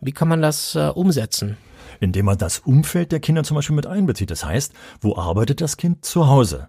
wie 0.00 0.12
kann 0.12 0.28
man 0.28 0.42
das 0.42 0.74
äh, 0.74 0.88
umsetzen? 0.88 1.56
Indem 2.00 2.26
man 2.26 2.38
das 2.38 2.58
Umfeld 2.58 3.12
der 3.12 3.20
Kinder 3.20 3.44
zum 3.44 3.54
Beispiel 3.54 3.76
mit 3.76 3.86
einbezieht. 3.86 4.30
Das 4.30 4.44
heißt, 4.44 4.72
wo 5.00 5.16
arbeitet 5.16 5.60
das 5.60 5.76
Kind 5.76 6.04
zu 6.04 6.26
Hause? 6.26 6.68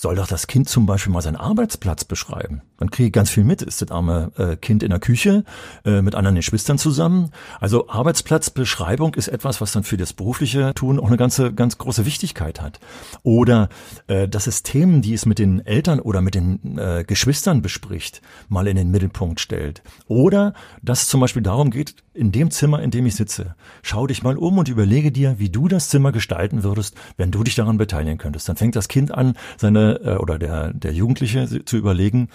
Soll 0.00 0.14
doch 0.14 0.28
das 0.28 0.46
Kind 0.46 0.68
zum 0.68 0.86
Beispiel 0.86 1.12
mal 1.12 1.22
seinen 1.22 1.36
Arbeitsplatz 1.36 2.04
beschreiben. 2.04 2.62
Dann 2.76 2.90
kriege 2.90 3.08
ich 3.08 3.12
ganz 3.12 3.30
viel 3.30 3.42
mit. 3.42 3.62
Ist 3.62 3.82
das 3.82 3.90
arme 3.90 4.30
äh, 4.36 4.54
Kind 4.54 4.84
in 4.84 4.90
der 4.90 5.00
Küche 5.00 5.44
äh, 5.84 6.02
mit 6.02 6.14
anderen 6.14 6.36
Geschwistern 6.36 6.78
zusammen? 6.78 7.32
Also 7.58 7.88
Arbeitsplatzbeschreibung 7.88 9.14
ist 9.14 9.26
etwas, 9.26 9.60
was 9.60 9.72
dann 9.72 9.82
für 9.82 9.96
das 9.96 10.12
berufliche 10.12 10.72
Tun 10.74 11.00
auch 11.00 11.08
eine 11.08 11.16
ganze, 11.16 11.52
ganz 11.52 11.78
große 11.78 12.06
Wichtigkeit 12.06 12.60
hat. 12.60 12.78
Oder 13.24 13.70
äh, 14.06 14.28
dass 14.28 14.46
es 14.46 14.62
Themen, 14.62 15.02
die 15.02 15.14
es 15.14 15.26
mit 15.26 15.40
den 15.40 15.66
Eltern 15.66 15.98
oder 15.98 16.20
mit 16.20 16.36
den 16.36 16.78
äh, 16.78 17.02
Geschwistern 17.04 17.60
bespricht, 17.60 18.22
mal 18.48 18.68
in 18.68 18.76
den 18.76 18.92
Mittelpunkt 18.92 19.40
stellt. 19.40 19.82
Oder 20.06 20.54
dass 20.80 21.02
es 21.02 21.08
zum 21.08 21.20
Beispiel 21.20 21.42
darum 21.42 21.70
geht, 21.70 21.96
in 22.14 22.30
dem 22.30 22.52
Zimmer, 22.52 22.82
in 22.82 22.90
dem 22.92 23.06
ich 23.06 23.16
sitze, 23.16 23.56
schau 23.82 24.06
dich 24.06 24.22
mal 24.22 24.36
um 24.36 24.58
und 24.58 24.68
überlege 24.68 25.10
dir, 25.10 25.38
wie 25.38 25.50
du 25.50 25.66
das 25.66 25.88
Zimmer 25.88 26.12
gestalten 26.12 26.62
würdest, 26.62 26.94
wenn 27.16 27.30
du 27.32 27.42
dich 27.42 27.54
daran 27.56 27.78
beteiligen 27.78 28.18
könntest. 28.18 28.48
Dann 28.48 28.56
fängt 28.56 28.76
das 28.76 28.88
Kind 28.88 29.12
an, 29.12 29.34
seine 29.56 29.87
äh, 29.88 30.16
oder 30.16 30.38
der, 30.38 30.72
der 30.72 30.92
Jugendliche 30.92 31.64
zu 31.64 31.76
überlegen, 31.76 32.28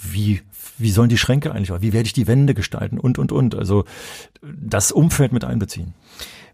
wie, 0.00 0.42
wie 0.78 0.90
sollen 0.90 1.08
die 1.08 1.18
Schränke 1.18 1.52
eigentlich, 1.52 1.70
wie 1.80 1.92
werde 1.92 2.06
ich 2.06 2.12
die 2.12 2.26
Wände 2.26 2.54
gestalten 2.54 2.98
und, 2.98 3.18
und, 3.18 3.32
und. 3.32 3.54
Also 3.54 3.84
das 4.42 4.92
Umfeld 4.92 5.32
mit 5.32 5.44
einbeziehen. 5.44 5.94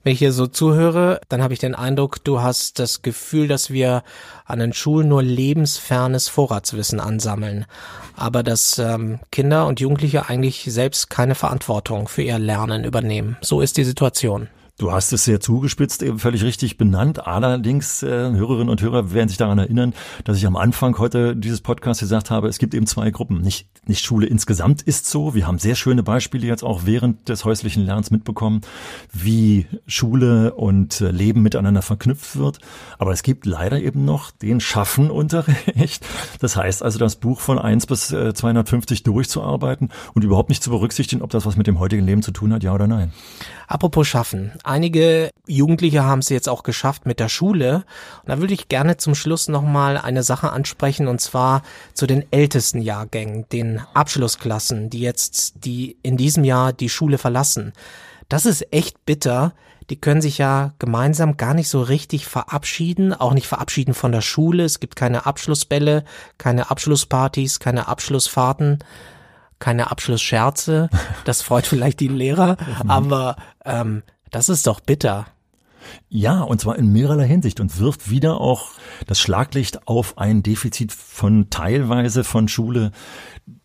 Wenn 0.04 0.12
ich 0.12 0.18
hier 0.18 0.32
so 0.32 0.46
zuhöre, 0.46 1.18
dann 1.30 1.42
habe 1.42 1.54
ich 1.54 1.60
den 1.60 1.74
Eindruck, 1.74 2.22
du 2.22 2.42
hast 2.42 2.78
das 2.78 3.00
Gefühl, 3.00 3.48
dass 3.48 3.70
wir 3.70 4.02
an 4.44 4.58
den 4.58 4.74
Schulen 4.74 5.08
nur 5.08 5.22
lebensfernes 5.22 6.28
Vorratswissen 6.28 7.00
ansammeln, 7.00 7.64
aber 8.14 8.42
dass 8.42 8.78
ähm, 8.78 9.18
Kinder 9.32 9.66
und 9.66 9.80
Jugendliche 9.80 10.28
eigentlich 10.28 10.66
selbst 10.68 11.08
keine 11.08 11.34
Verantwortung 11.34 12.06
für 12.06 12.20
ihr 12.20 12.38
Lernen 12.38 12.84
übernehmen. 12.84 13.38
So 13.40 13.62
ist 13.62 13.78
die 13.78 13.84
Situation. 13.84 14.48
Du 14.76 14.90
hast 14.90 15.12
es 15.12 15.22
sehr 15.22 15.38
zugespitzt, 15.38 16.02
eben 16.02 16.18
völlig 16.18 16.42
richtig 16.42 16.76
benannt. 16.76 17.28
Allerdings, 17.28 18.02
äh, 18.02 18.08
Hörerinnen 18.08 18.68
und 18.68 18.82
Hörer 18.82 19.12
werden 19.12 19.28
sich 19.28 19.38
daran 19.38 19.56
erinnern, 19.56 19.94
dass 20.24 20.36
ich 20.36 20.48
am 20.48 20.56
Anfang 20.56 20.98
heute 20.98 21.36
dieses 21.36 21.60
Podcast 21.60 22.00
gesagt 22.00 22.32
habe, 22.32 22.48
es 22.48 22.58
gibt 22.58 22.74
eben 22.74 22.88
zwei 22.88 23.12
Gruppen. 23.12 23.40
Nicht, 23.40 23.68
nicht 23.86 24.04
Schule 24.04 24.26
insgesamt 24.26 24.82
ist 24.82 25.06
so. 25.06 25.32
Wir 25.32 25.46
haben 25.46 25.60
sehr 25.60 25.76
schöne 25.76 26.02
Beispiele 26.02 26.44
jetzt 26.48 26.64
auch 26.64 26.86
während 26.86 27.28
des 27.28 27.44
häuslichen 27.44 27.86
Lernens 27.86 28.10
mitbekommen, 28.10 28.62
wie 29.12 29.68
Schule 29.86 30.54
und 30.54 31.00
äh, 31.00 31.12
Leben 31.12 31.42
miteinander 31.42 31.82
verknüpft 31.82 32.34
wird. 32.34 32.58
Aber 32.98 33.12
es 33.12 33.22
gibt 33.22 33.46
leider 33.46 33.80
eben 33.80 34.04
noch 34.04 34.32
den 34.32 34.58
Schaffenunterricht. 34.58 36.04
Das 36.40 36.56
heißt 36.56 36.82
also, 36.82 36.98
das 36.98 37.14
Buch 37.14 37.38
von 37.38 37.60
1 37.60 37.86
bis 37.86 38.10
äh, 38.10 38.34
250 38.34 39.04
durchzuarbeiten 39.04 39.90
und 40.14 40.24
überhaupt 40.24 40.48
nicht 40.48 40.64
zu 40.64 40.70
berücksichtigen, 40.70 41.22
ob 41.22 41.30
das 41.30 41.46
was 41.46 41.56
mit 41.56 41.68
dem 41.68 41.78
heutigen 41.78 42.04
Leben 42.04 42.22
zu 42.22 42.32
tun 42.32 42.52
hat, 42.52 42.64
ja 42.64 42.74
oder 42.74 42.88
nein. 42.88 43.12
Apropos 43.68 44.06
Schaffen. 44.08 44.52
Einige 44.64 45.30
Jugendliche 45.46 46.04
haben 46.04 46.20
es 46.20 46.30
jetzt 46.30 46.48
auch 46.48 46.62
geschafft 46.62 47.04
mit 47.04 47.20
der 47.20 47.28
Schule. 47.28 47.84
Und 48.22 48.28
da 48.28 48.38
würde 48.38 48.54
ich 48.54 48.68
gerne 48.68 48.96
zum 48.96 49.14
Schluss 49.14 49.46
nochmal 49.46 49.98
eine 49.98 50.22
Sache 50.22 50.50
ansprechen, 50.50 51.06
und 51.06 51.20
zwar 51.20 51.62
zu 51.92 52.06
den 52.06 52.24
ältesten 52.32 52.80
Jahrgängen, 52.80 53.46
den 53.50 53.82
Abschlussklassen, 53.92 54.88
die 54.88 55.00
jetzt, 55.00 55.64
die 55.66 55.98
in 56.02 56.16
diesem 56.16 56.44
Jahr 56.44 56.72
die 56.72 56.88
Schule 56.88 57.18
verlassen. 57.18 57.74
Das 58.30 58.46
ist 58.46 58.72
echt 58.72 59.04
bitter. 59.04 59.52
Die 59.90 60.00
können 60.00 60.22
sich 60.22 60.38
ja 60.38 60.72
gemeinsam 60.78 61.36
gar 61.36 61.52
nicht 61.52 61.68
so 61.68 61.82
richtig 61.82 62.26
verabschieden, 62.26 63.12
auch 63.12 63.34
nicht 63.34 63.46
verabschieden 63.46 63.92
von 63.92 64.12
der 64.12 64.22
Schule. 64.22 64.64
Es 64.64 64.80
gibt 64.80 64.96
keine 64.96 65.26
Abschlussbälle, 65.26 66.04
keine 66.38 66.70
Abschlusspartys, 66.70 67.60
keine 67.60 67.86
Abschlussfahrten 67.86 68.78
keine 69.60 69.90
Abschlussscherze. 69.90 70.90
Das 71.24 71.40
freut 71.40 71.66
vielleicht 71.66 72.00
die 72.00 72.08
Lehrer, 72.08 72.56
aber 72.86 73.36
ähm, 73.64 74.02
das 74.34 74.48
ist 74.48 74.66
doch 74.66 74.80
bitter. 74.80 75.26
Ja, 76.08 76.40
und 76.40 76.60
zwar 76.60 76.76
in 76.76 76.92
mehrerer 76.92 77.22
Hinsicht 77.22 77.60
und 77.60 77.78
wirft 77.78 78.10
wieder 78.10 78.40
auch 78.40 78.70
das 79.06 79.20
Schlaglicht 79.20 79.86
auf 79.86 80.18
ein 80.18 80.42
Defizit 80.42 80.92
von 80.92 81.50
teilweise 81.50 82.24
von 82.24 82.48
Schule, 82.48 82.90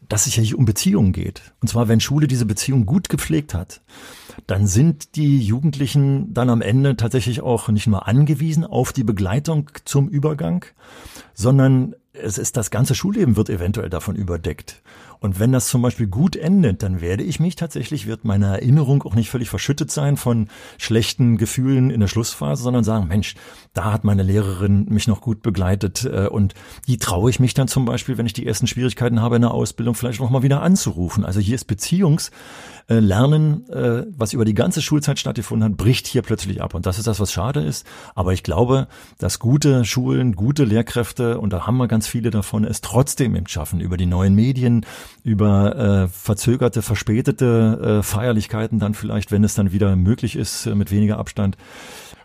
dass 0.10 0.28
es 0.28 0.36
ja 0.36 0.44
hier 0.44 0.60
um 0.60 0.66
Beziehungen 0.66 1.12
geht. 1.12 1.54
Und 1.60 1.70
zwar, 1.70 1.88
wenn 1.88 2.00
Schule 2.00 2.28
diese 2.28 2.46
Beziehung 2.46 2.86
gut 2.86 3.10
gepflegt 3.10 3.56
hat, 3.56 3.82
dann 4.46 4.68
sind 4.68 5.16
die 5.16 5.40
Jugendlichen 5.40 6.34
dann 6.34 6.50
am 6.50 6.62
Ende 6.62 6.98
tatsächlich 6.98 7.42
auch 7.42 7.70
nicht 7.70 7.88
nur 7.88 8.08
angewiesen 8.08 8.64
auf 8.64 8.94
die 8.94 9.04
Begleitung 9.04 9.72
zum 9.86 10.08
Übergang, 10.08 10.66
sondern 11.34 11.96
es 12.14 12.38
ist 12.38 12.58
das 12.58 12.70
ganze 12.70 12.96
Schulleben 12.96 13.38
wird 13.38 13.50
eventuell 13.50 13.90
davon 13.90 14.16
überdeckt. 14.16 14.84
Und 15.20 15.40
wenn 15.40 15.52
das 15.52 15.68
zum 15.68 15.82
Beispiel 15.82 16.08
gut 16.08 16.36
endet, 16.36 16.82
dann 16.82 17.02
werde 17.02 17.24
ich 17.24 17.40
mich 17.40 17.56
tatsächlich, 17.56 18.08
wird 18.08 18.24
meine 18.24 18.48
Erinnerung 18.48 19.04
auch 19.04 19.16
nicht 19.16 19.30
völlig 19.30 19.50
verschüttet 19.50 19.92
sein 19.92 20.18
von 20.18 20.48
schlechten 20.78 21.38
Gefühlen 21.38 21.90
in 21.90 22.00
der 22.00 22.08
Schlussphase, 22.08 22.64
sondern 22.64 22.84
sagen, 22.84 23.08
Mensch, 23.08 23.36
da 23.74 23.92
hat 23.92 24.04
meine 24.04 24.24
Lehrerin 24.24 24.86
mich 24.86 25.08
noch 25.08 25.22
gut 25.22 25.42
begleitet 25.42 26.06
äh, 26.06 26.28
und 26.28 26.54
die 26.88 26.98
traue 26.98 27.30
ich 27.30 27.40
mich 27.40 27.54
dann 27.54 27.68
zum 27.68 27.86
Beispiel, 27.86 28.18
wenn 28.18 28.26
ich 28.26 28.34
die 28.34 28.48
ersten 28.48 28.68
Schwierigkeiten 28.68 29.22
habe 29.22 29.36
in 29.36 29.42
der 29.42 29.52
Ausbildung, 29.52 29.96
vielleicht 29.96 30.20
noch 30.20 30.30
mal 30.30 30.44
wieder 30.44 30.62
anzurufen. 30.62 31.26
Also 31.26 31.40
hier 31.40 31.56
ist 31.56 31.66
Beziehungs 31.66 32.32
äh, 32.90 32.98
äh, 32.98 34.06
was 34.18 34.34
über 34.34 34.46
die 34.46 34.54
ganze 34.54 34.82
Schulzeit 34.82 35.20
stattgefunden 35.20 35.70
hat, 35.70 35.78
bricht 35.78 36.08
hier 36.08 36.22
plötzlich 36.22 36.62
ab. 36.62 36.74
Und 36.74 36.86
das 36.86 36.98
ist 36.98 37.08
das, 37.08 37.20
was 37.20 37.32
schade 37.32 37.62
ist. 37.62 37.86
Aber 38.16 38.34
ich 38.34 38.44
glaube, 38.44 38.88
dass 39.20 39.40
gute 39.40 39.86
Schulen, 39.86 40.36
gute 40.36 40.64
Lehrkräfte, 40.64 41.40
und 41.40 41.54
da 41.54 41.68
haben 41.68 41.78
wir 41.78 41.88
ganz 41.88 42.08
viele 42.08 42.32
davon, 42.32 42.64
es 42.64 42.82
trotzdem 42.82 43.36
eben 43.36 43.48
schaffen, 43.48 43.80
über 43.80 43.98
die 43.98 44.08
neuen 44.08 44.34
Medien, 44.34 44.86
über 45.24 45.76
äh, 45.76 46.08
verzögerte, 46.08 46.82
verspätete 46.82 48.00
äh, 48.00 48.04
Feierlichkeiten 48.04 48.80
dann 48.80 48.94
vielleicht, 48.94 49.32
wenn 49.32 49.44
es 49.44 49.54
dann 49.54 49.72
wieder 49.72 49.96
möglich 49.96 50.36
ist, 50.36 50.66
äh, 50.66 50.76
mit 50.76 50.92
weniger 50.92 51.18
Abstand, 51.18 51.58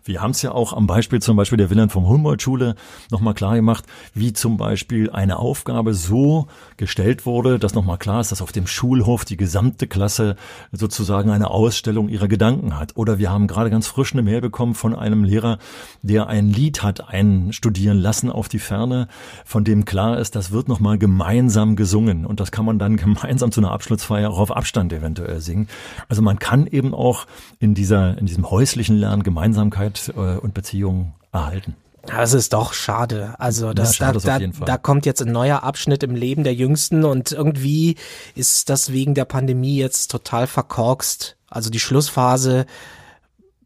wir 0.04 0.20
haben 0.20 0.32
es 0.32 0.42
ja 0.42 0.52
auch 0.52 0.74
am 0.74 0.86
Beispiel 0.86 1.22
zum 1.22 1.36
Beispiel 1.36 1.56
der 1.56 1.70
Wilhelm 1.70 1.88
vom 1.88 2.06
Humboldt-Schule 2.06 2.74
nochmal 3.10 3.32
klar 3.32 3.56
gemacht, 3.56 3.84
wie 4.12 4.34
zum 4.34 4.58
Beispiel 4.58 5.10
eine 5.10 5.38
Aufgabe 5.38 5.94
so 5.94 6.46
gestellt 6.76 7.24
wurde, 7.24 7.58
dass 7.58 7.74
nochmal 7.74 7.96
klar 7.96 8.20
ist, 8.20 8.30
dass 8.30 8.42
auf 8.42 8.52
dem 8.52 8.66
Schulhof 8.66 9.24
die 9.24 9.38
gesamte 9.38 9.86
Klasse 9.86 10.36
sozusagen 10.72 11.30
eine 11.30 11.50
Ausstellung 11.50 12.10
ihrer 12.10 12.28
Gedanken 12.28 12.78
hat. 12.78 12.96
Oder 12.96 13.18
wir 13.18 13.30
haben 13.30 13.46
gerade 13.46 13.70
ganz 13.70 13.86
frisch 13.86 14.12
eine 14.12 14.22
Mail 14.22 14.42
bekommen 14.42 14.74
von 14.74 14.94
einem 14.94 15.24
Lehrer, 15.24 15.58
der 16.02 16.26
ein 16.26 16.50
Lied 16.50 16.82
hat 16.82 17.08
einstudieren 17.08 17.98
lassen 17.98 18.30
auf 18.30 18.50
die 18.50 18.58
Ferne, 18.58 19.08
von 19.46 19.64
dem 19.64 19.86
klar 19.86 20.18
ist, 20.18 20.36
das 20.36 20.50
wird 20.50 20.68
nochmal 20.68 20.98
gemeinsam 20.98 21.76
gesungen. 21.76 22.26
Und 22.26 22.40
das 22.40 22.52
kann 22.52 22.66
man 22.66 22.78
dann 22.78 22.96
gemeinsam 22.98 23.52
zu 23.52 23.60
einer 23.62 23.72
Abschlussfeier 23.72 24.30
auch 24.30 24.38
auf 24.38 24.54
Abstand 24.54 24.92
eventuell 24.92 25.40
singen. 25.40 25.68
Also 26.10 26.20
man 26.20 26.38
kann 26.38 26.66
eben 26.66 26.92
auch 26.92 27.26
in 27.58 27.74
dieser, 27.74 28.18
in 28.18 28.26
diesem 28.26 28.50
häuslichen 28.50 28.96
Lernen 28.96 29.22
Gemeinsamkeit 29.22 29.93
äh, 30.08 30.38
und 30.38 30.54
Beziehungen 30.54 31.14
erhalten. 31.32 31.76
Das 32.06 32.34
ist 32.34 32.52
doch 32.52 32.74
schade. 32.74 33.34
Also 33.38 33.72
das, 33.72 33.98
ja, 33.98 34.12
da, 34.12 34.38
da, 34.38 34.38
da 34.38 34.76
kommt 34.76 35.06
jetzt 35.06 35.22
ein 35.22 35.32
neuer 35.32 35.62
Abschnitt 35.62 36.02
im 36.02 36.14
Leben 36.14 36.44
der 36.44 36.54
Jüngsten 36.54 37.04
und 37.04 37.32
irgendwie 37.32 37.96
ist 38.34 38.68
das 38.68 38.92
wegen 38.92 39.14
der 39.14 39.24
Pandemie 39.24 39.76
jetzt 39.76 40.10
total 40.10 40.46
verkorkst. 40.46 41.36
Also 41.48 41.70
die 41.70 41.80
Schlussphase 41.80 42.66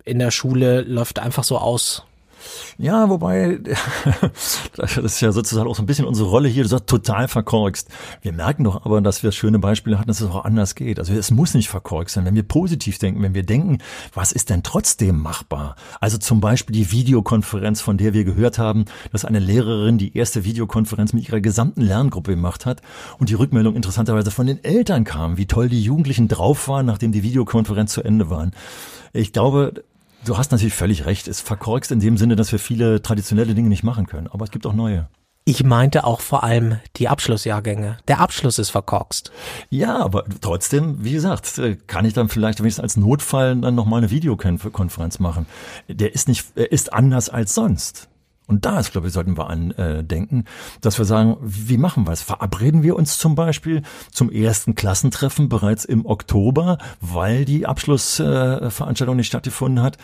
in 0.05 0.19
der 0.19 0.31
Schule 0.31 0.83
läuft 0.83 1.19
einfach 1.19 1.45
so 1.45 1.59
aus. 1.59 2.05
Ja, 2.79 3.09
wobei, 3.09 3.59
das 4.77 4.97
ist 4.97 5.21
ja 5.21 5.33
sozusagen 5.33 5.69
auch 5.69 5.75
so 5.75 5.83
ein 5.83 5.87
bisschen 5.87 6.07
unsere 6.07 6.29
Rolle 6.29 6.49
hier, 6.49 6.63
du 6.63 6.69
sagst 6.69 6.87
total 6.87 7.29
verkorkst. 7.29 7.89
Wir 8.23 8.33
merken 8.33 8.65
doch 8.65 8.85
aber, 8.85 9.01
dass 9.01 9.23
wir 9.23 9.33
schöne 9.33 9.59
Beispiele 9.59 9.99
hatten, 9.99 10.09
dass 10.09 10.21
es 10.21 10.31
auch 10.31 10.45
anders 10.45 10.75
geht. 10.75 10.99
Also 10.99 11.13
es 11.13 11.31
muss 11.31 11.55
nicht 11.55 11.69
verkorkst 11.69 12.15
sein, 12.15 12.25
wenn 12.25 12.35
wir 12.35 12.43
positiv 12.43 12.99
denken, 12.99 13.23
wenn 13.23 13.35
wir 13.35 13.45
denken, 13.45 13.79
was 14.15 14.33
ist 14.33 14.51
denn 14.51 14.63
trotzdem 14.63 15.21
machbar? 15.21 15.77
Also 16.01 16.19
zum 16.19 16.41
Beispiel 16.41 16.75
die 16.75 16.91
Videokonferenz, 16.91 17.81
von 17.81 17.97
der 17.97 18.15
wir 18.15 18.25
gehört 18.25 18.59
haben, 18.59 18.85
dass 19.13 19.25
eine 19.25 19.39
Lehrerin 19.39 19.99
die 19.99 20.17
erste 20.17 20.45
Videokonferenz 20.45 21.13
mit 21.13 21.29
ihrer 21.29 21.41
gesamten 21.41 21.81
Lerngruppe 21.81 22.33
gemacht 22.33 22.67
hat 22.67 22.83
und 23.19 23.29
die 23.29 23.35
Rückmeldung 23.35 23.75
interessanterweise 23.75 24.31
von 24.31 24.47
den 24.47 24.63
Eltern 24.63 25.05
kam, 25.05 25.37
wie 25.37 25.47
toll 25.47 25.69
die 25.69 25.83
Jugendlichen 25.83 26.29
drauf 26.29 26.69
waren, 26.69 26.87
nachdem 26.87 27.13
die 27.13 27.23
Videokonferenz 27.23 27.93
zu 27.93 28.03
Ende 28.03 28.31
waren. 28.31 28.53
Ich 29.13 29.33
glaube, 29.33 29.85
Du 30.25 30.37
hast 30.37 30.53
natürlich 30.53 30.75
völlig 30.75 31.07
recht. 31.07 31.29
Es 31.29 31.41
verkorkst 31.41 31.91
in 31.93 32.01
dem 32.01 32.17
Sinne, 32.17 32.37
dass 32.37 32.53
wir 32.53 32.59
viele 32.59 33.03
traditionelle 33.03 33.55
Dinge 33.55 33.69
nicht 33.69 33.83
machen 33.83 34.07
können. 34.07 34.27
Aber 34.27 34.45
es 34.45 34.51
gibt 34.51 34.67
auch 34.67 34.75
neue. 34.75 35.09
Ich 35.45 35.65
meinte 35.65 36.05
auch 36.05 36.21
vor 36.21 36.45
allem 36.45 36.79
die 36.97 37.09
Abschlussjahrgänge. 37.09 37.97
Der 38.07 38.21
Abschluss 38.21 38.59
ist 38.59 38.69
verkorkst. 38.69 39.33
Ja, 39.71 39.97
aber 39.99 40.25
trotzdem, 40.43 41.03
wie 41.03 41.13
gesagt, 41.13 41.57
äh, 41.57 41.77
kann 41.87 42.05
ich 42.05 42.13
dann 42.13 42.29
vielleicht 42.29 42.61
wenigstens 42.61 42.83
als 42.83 42.97
Notfall 42.99 43.57
dann 43.57 43.75
nochmal 43.75 43.99
eine 43.99 44.11
Videokonferenz 44.11 45.21
machen. 45.21 45.47
Der 45.89 46.13
ist 46.15 46.29
nicht, 46.29 46.45
er 46.55 46.71
ist 46.71 46.93
anders 46.93 47.31
als 47.31 47.55
sonst. 47.55 48.09
Und 48.49 48.65
da 48.65 48.81
ist, 48.81 48.93
glaube 48.93 49.07
ich, 49.07 49.13
sollten 49.13 49.37
wir 49.37 49.51
andenken, 49.51 50.45
dass 50.81 50.99
wir 50.99 51.05
sagen, 51.05 51.37
wie 51.43 51.77
machen 51.77 52.07
wir 52.07 52.13
es? 52.13 52.23
Verabreden 52.23 52.83
wir 52.83 52.97
uns 52.97 53.19
zum 53.19 53.35
Beispiel 53.35 53.83
zum 54.11 54.31
ersten 54.31 54.75
Klassentreffen 54.75 55.51
bereits 55.51 55.85
im 55.85 56.07
Oktober, 56.07 56.79
weil 57.03 57.45
die 57.45 57.67
Abschlussveranstaltung 57.67 59.17
nicht 59.17 59.27
stattgefunden 59.27 59.83
hat 59.85 59.99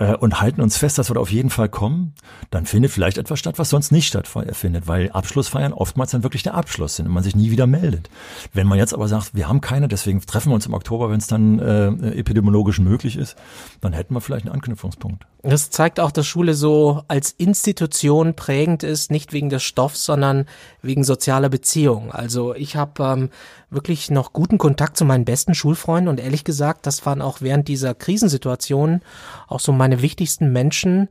äh, 0.00 0.14
und 0.16 0.40
halten 0.40 0.62
uns 0.62 0.76
fest, 0.76 0.98
dass 0.98 1.10
wir 1.10 1.14
da 1.14 1.20
auf 1.20 1.30
jeden 1.30 1.50
Fall 1.50 1.68
kommen, 1.68 2.14
dann 2.50 2.66
findet 2.66 2.90
vielleicht 2.90 3.18
etwas 3.18 3.38
statt, 3.38 3.58
was 3.58 3.70
sonst 3.70 3.92
nicht 3.92 4.08
stattfindet, 4.08 4.88
weil 4.88 5.12
Abschlussfeiern 5.12 5.72
oftmals 5.72 6.10
dann 6.10 6.22
wirklich 6.22 6.42
der 6.42 6.54
Abschluss 6.54 6.96
sind 6.96 7.06
und 7.06 7.12
man 7.12 7.22
sich 7.22 7.36
nie 7.36 7.50
wieder 7.50 7.66
meldet. 7.66 8.08
Wenn 8.52 8.66
man 8.66 8.78
jetzt 8.78 8.94
aber 8.94 9.06
sagt, 9.06 9.34
wir 9.34 9.48
haben 9.48 9.60
keine, 9.60 9.88
deswegen 9.88 10.20
treffen 10.22 10.50
wir 10.50 10.54
uns 10.54 10.66
im 10.66 10.74
Oktober, 10.74 11.10
wenn 11.10 11.18
es 11.18 11.26
dann 11.26 11.58
äh, 11.58 12.18
epidemiologisch 12.18 12.80
möglich 12.80 13.16
ist, 13.16 13.36
dann 13.80 13.92
hätten 13.92 14.14
wir 14.14 14.20
vielleicht 14.20 14.46
einen 14.46 14.54
Anknüpfungspunkt. 14.54 15.26
Das 15.42 15.70
zeigt 15.70 16.00
auch, 16.00 16.10
dass 16.10 16.26
Schule 16.26 16.54
so 16.54 17.02
als 17.08 17.32
Institution 17.32 18.34
prägend 18.34 18.82
ist, 18.82 19.10
nicht 19.10 19.32
wegen 19.32 19.48
des 19.48 19.62
Stoffs, 19.62 20.04
sondern 20.04 20.46
wegen 20.82 21.04
sozialer 21.04 21.48
Beziehungen. 21.48 22.10
Also 22.10 22.54
ich 22.54 22.76
habe 22.76 23.02
ähm, 23.02 23.30
wirklich 23.70 24.10
noch 24.10 24.32
guten 24.32 24.58
Kontakt 24.58 24.96
zu 24.96 25.04
meinen 25.04 25.24
besten 25.24 25.54
Schulfreunden 25.54 26.08
und 26.08 26.20
ehrlich 26.20 26.44
gesagt, 26.44 26.86
das 26.86 27.04
waren 27.06 27.22
auch 27.22 27.40
während 27.40 27.68
dieser 27.68 27.94
Krisensituation 27.94 29.00
auch 29.48 29.60
so 29.60 29.72
meine 29.72 30.02
wichtigsten 30.02 30.52
Menschen, 30.52 31.08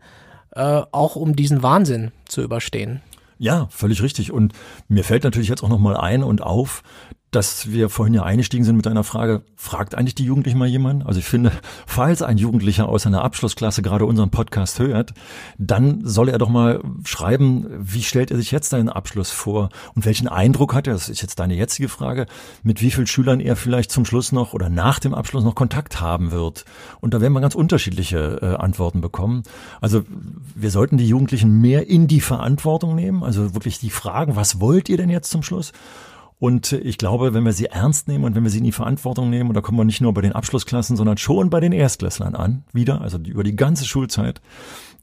äh, 0.51 0.81
auch 0.91 1.15
um 1.15 1.35
diesen 1.35 1.63
Wahnsinn 1.63 2.11
zu 2.25 2.41
überstehen. 2.41 3.01
Ja, 3.37 3.67
völlig 3.71 4.01
richtig. 4.03 4.31
Und 4.31 4.53
mir 4.89 5.03
fällt 5.03 5.23
natürlich 5.23 5.47
jetzt 5.47 5.63
auch 5.63 5.69
nochmal 5.69 5.95
ein 5.95 6.23
und 6.23 6.41
auf, 6.41 6.83
dass 7.31 7.71
wir 7.71 7.89
vorhin 7.89 8.13
ja 8.15 8.23
eingestiegen 8.23 8.63
sind 8.63 8.75
mit 8.75 8.87
einer 8.87 9.03
Frage, 9.03 9.43
fragt 9.55 9.93
eigentlich 9.93 10.15
die 10.15 10.25
Jugendlichen 10.25 10.57
mal 10.57 10.67
jemand? 10.67 11.05
Also 11.05 11.19
ich 11.19 11.25
finde, 11.25 11.51
falls 11.85 12.21
ein 12.21 12.37
Jugendlicher 12.37 12.89
aus 12.89 13.05
einer 13.05 13.23
Abschlussklasse 13.23 13.81
gerade 13.81 14.05
unseren 14.05 14.31
Podcast 14.31 14.79
hört, 14.79 15.13
dann 15.57 16.01
soll 16.03 16.29
er 16.29 16.39
doch 16.39 16.49
mal 16.49 16.81
schreiben, 17.05 17.67
wie 17.77 18.01
stellt 18.01 18.31
er 18.31 18.37
sich 18.37 18.51
jetzt 18.51 18.71
seinen 18.71 18.89
Abschluss 18.89 19.29
vor 19.29 19.69
und 19.93 20.05
welchen 20.05 20.27
Eindruck 20.27 20.73
hat 20.73 20.87
er, 20.87 20.93
das 20.93 21.09
ist 21.09 21.21
jetzt 21.21 21.39
deine 21.39 21.53
jetzige 21.53 21.87
Frage, 21.87 22.25
mit 22.63 22.81
wie 22.81 22.89
vielen 22.89 23.07
Schülern 23.07 23.39
er 23.39 23.55
vielleicht 23.55 23.91
zum 23.91 24.05
Schluss 24.05 24.31
noch 24.31 24.53
oder 24.53 24.69
nach 24.69 24.99
dem 24.99 25.13
Abschluss 25.13 25.43
noch 25.43 25.55
Kontakt 25.55 26.01
haben 26.01 26.31
wird. 26.31 26.65
Und 26.99 27.13
da 27.13 27.21
werden 27.21 27.33
wir 27.33 27.41
ganz 27.41 27.55
unterschiedliche 27.55 28.39
äh, 28.41 28.55
Antworten 28.55 29.01
bekommen. 29.01 29.43
Also 29.81 30.03
wir 30.55 30.71
sollten 30.71 30.97
die 30.97 31.07
Jugendlichen 31.07 31.61
mehr 31.61 31.87
in 31.87 32.07
die 32.07 32.21
Verantwortung 32.21 32.95
nehmen, 32.95 33.23
also 33.23 33.53
wirklich 33.53 33.79
die 33.79 33.91
Fragen, 33.91 34.35
was 34.35 34.59
wollt 34.59 34.89
ihr 34.89 34.97
denn 34.97 35.09
jetzt 35.09 35.29
zum 35.29 35.43
Schluss? 35.43 35.73
Und 36.39 36.71
ich 36.71 36.97
glaube, 36.97 37.33
wenn 37.33 37.43
wir 37.43 37.51
sie 37.51 37.65
ernst 37.65 38.07
nehmen 38.07 38.23
und 38.23 38.33
wenn 38.33 38.43
wir 38.43 38.49
sie 38.49 38.59
in 38.59 38.63
die 38.63 38.71
Verantwortung 38.71 39.29
nehmen, 39.29 39.49
und 39.49 39.55
da 39.55 39.61
kommen 39.61 39.77
wir 39.77 39.83
nicht 39.83 39.99
nur 39.99 40.13
bei 40.13 40.21
den 40.21 40.31
Abschlussklassen, 40.31 40.95
sondern 40.95 41.17
schon 41.17 41.49
bei 41.49 41.59
den 41.59 41.73
Erstklässlern 41.73 42.33
an, 42.33 42.63
wieder, 42.71 43.01
also 43.01 43.17
über 43.17 43.43
die 43.43 43.57
ganze 43.57 43.85
Schulzeit, 43.85 44.41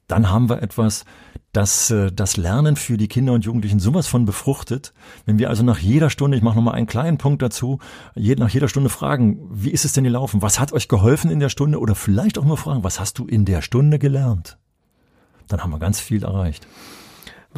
dann 0.08 0.30
haben 0.30 0.48
wir 0.48 0.62
etwas, 0.62 1.04
das 1.52 1.90
äh, 1.90 2.10
das 2.12 2.36
Lernen 2.36 2.76
für 2.76 2.96
die 2.96 3.08
Kinder 3.08 3.32
und 3.32 3.44
Jugendlichen 3.44 3.80
sowas 3.80 4.06
von 4.06 4.24
befruchtet. 4.24 4.94
Wenn 5.26 5.38
wir 5.38 5.50
also 5.50 5.62
nach 5.62 5.78
jeder 5.78 6.10
Stunde, 6.10 6.36
ich 6.36 6.42
mache 6.42 6.56
nochmal 6.56 6.74
einen 6.74 6.86
kleinen 6.86 7.18
Punkt 7.18 7.42
dazu, 7.42 7.80
nach 8.14 8.50
jeder 8.50 8.68
Stunde 8.68 8.88
fragen, 8.88 9.38
wie 9.50 9.70
ist 9.70 9.84
es 9.84 9.92
denn 9.92 10.04
gelaufen? 10.04 10.42
Was 10.42 10.60
hat 10.60 10.72
euch 10.72 10.88
geholfen 10.88 11.30
in 11.30 11.40
der 11.40 11.48
Stunde? 11.48 11.80
Oder 11.80 11.94
vielleicht 11.94 12.38
auch 12.38 12.44
nur 12.44 12.56
fragen, 12.56 12.84
was 12.84 13.00
hast 13.00 13.18
du 13.18 13.26
in 13.26 13.44
der 13.44 13.62
Stunde 13.62 13.98
gelernt? 13.98 14.58
Dann 15.48 15.62
haben 15.62 15.70
wir 15.70 15.78
ganz 15.78 16.00
viel 16.00 16.24
erreicht. 16.24 16.66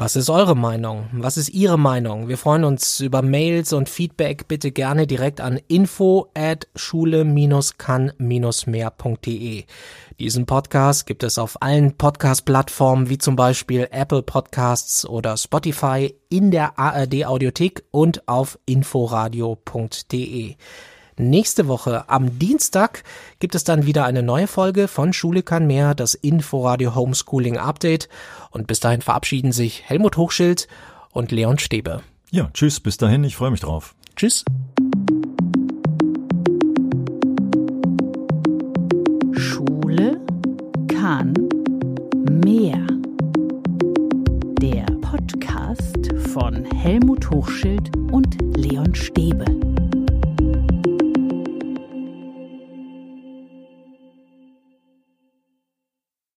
Was 0.01 0.15
ist 0.15 0.31
eure 0.31 0.55
Meinung? 0.55 1.09
Was 1.11 1.37
ist 1.37 1.49
Ihre 1.49 1.77
Meinung? 1.77 2.29
Wir 2.29 2.39
freuen 2.39 2.63
uns 2.63 3.01
über 3.01 3.21
Mails 3.21 3.73
und 3.73 3.89
Feedback. 3.89 4.47
Bitte 4.47 4.71
gerne 4.71 5.09
direkt 5.09 5.41
an 5.41 5.59
info 5.67 6.31
at 6.35 6.69
schule-kann-mehr.de. 6.77 9.65
Diesen 10.21 10.47
Podcast 10.47 11.07
gibt 11.07 11.25
es 11.25 11.37
auf 11.37 11.61
allen 11.63 11.97
Podcast-Plattformen 11.97 13.09
wie 13.09 13.19
zum 13.19 13.35
Beispiel 13.35 13.89
Apple 13.91 14.23
Podcasts 14.23 15.05
oder 15.05 15.37
Spotify 15.37 16.15
in 16.29 16.53
der 16.53 16.79
ARD 16.79 17.27
Audiothek 17.27 17.83
und 17.91 18.29
auf 18.29 18.57
inforadio.de. 18.67 20.55
Nächste 21.21 21.67
Woche 21.67 22.09
am 22.09 22.39
Dienstag 22.39 23.03
gibt 23.41 23.57
es 23.57 23.65
dann 23.65 23.87
wieder 23.87 24.05
eine 24.05 24.23
neue 24.23 24.47
Folge 24.47 24.87
von 24.87 25.13
Schule 25.13 25.43
kann 25.43 25.67
mehr, 25.67 25.97
das 25.97 26.15
Inforadio 26.15 26.95
Homeschooling 26.95 27.59
Update. 27.59 28.09
Und 28.53 28.69
bis 28.69 28.79
dahin 28.79 29.03
verabschieden 29.03 29.51
sich 29.51 29.83
Helmut 29.85 30.17
Hochschild 30.17 30.69
und 31.11 31.33
Leon 31.33 31.59
Stäbe. 31.59 32.03
Ja, 32.31 32.51
tschüss, 32.55 32.79
bis 32.79 32.99
dahin, 32.99 33.25
ich 33.25 33.35
freue 33.35 33.51
mich 33.51 33.61
drauf. 33.61 33.97
Tschüss. 34.15 34.45
Schule 39.33 40.21
kann 40.87 41.35
mehr. 42.31 42.87
Der 44.61 44.87
Podcast 45.01 46.13
von 46.33 46.65
Helmut 46.77 47.29
Hochschild 47.29 47.91
und 48.13 48.37
Leon 48.57 48.95
Stäbe. 48.95 49.45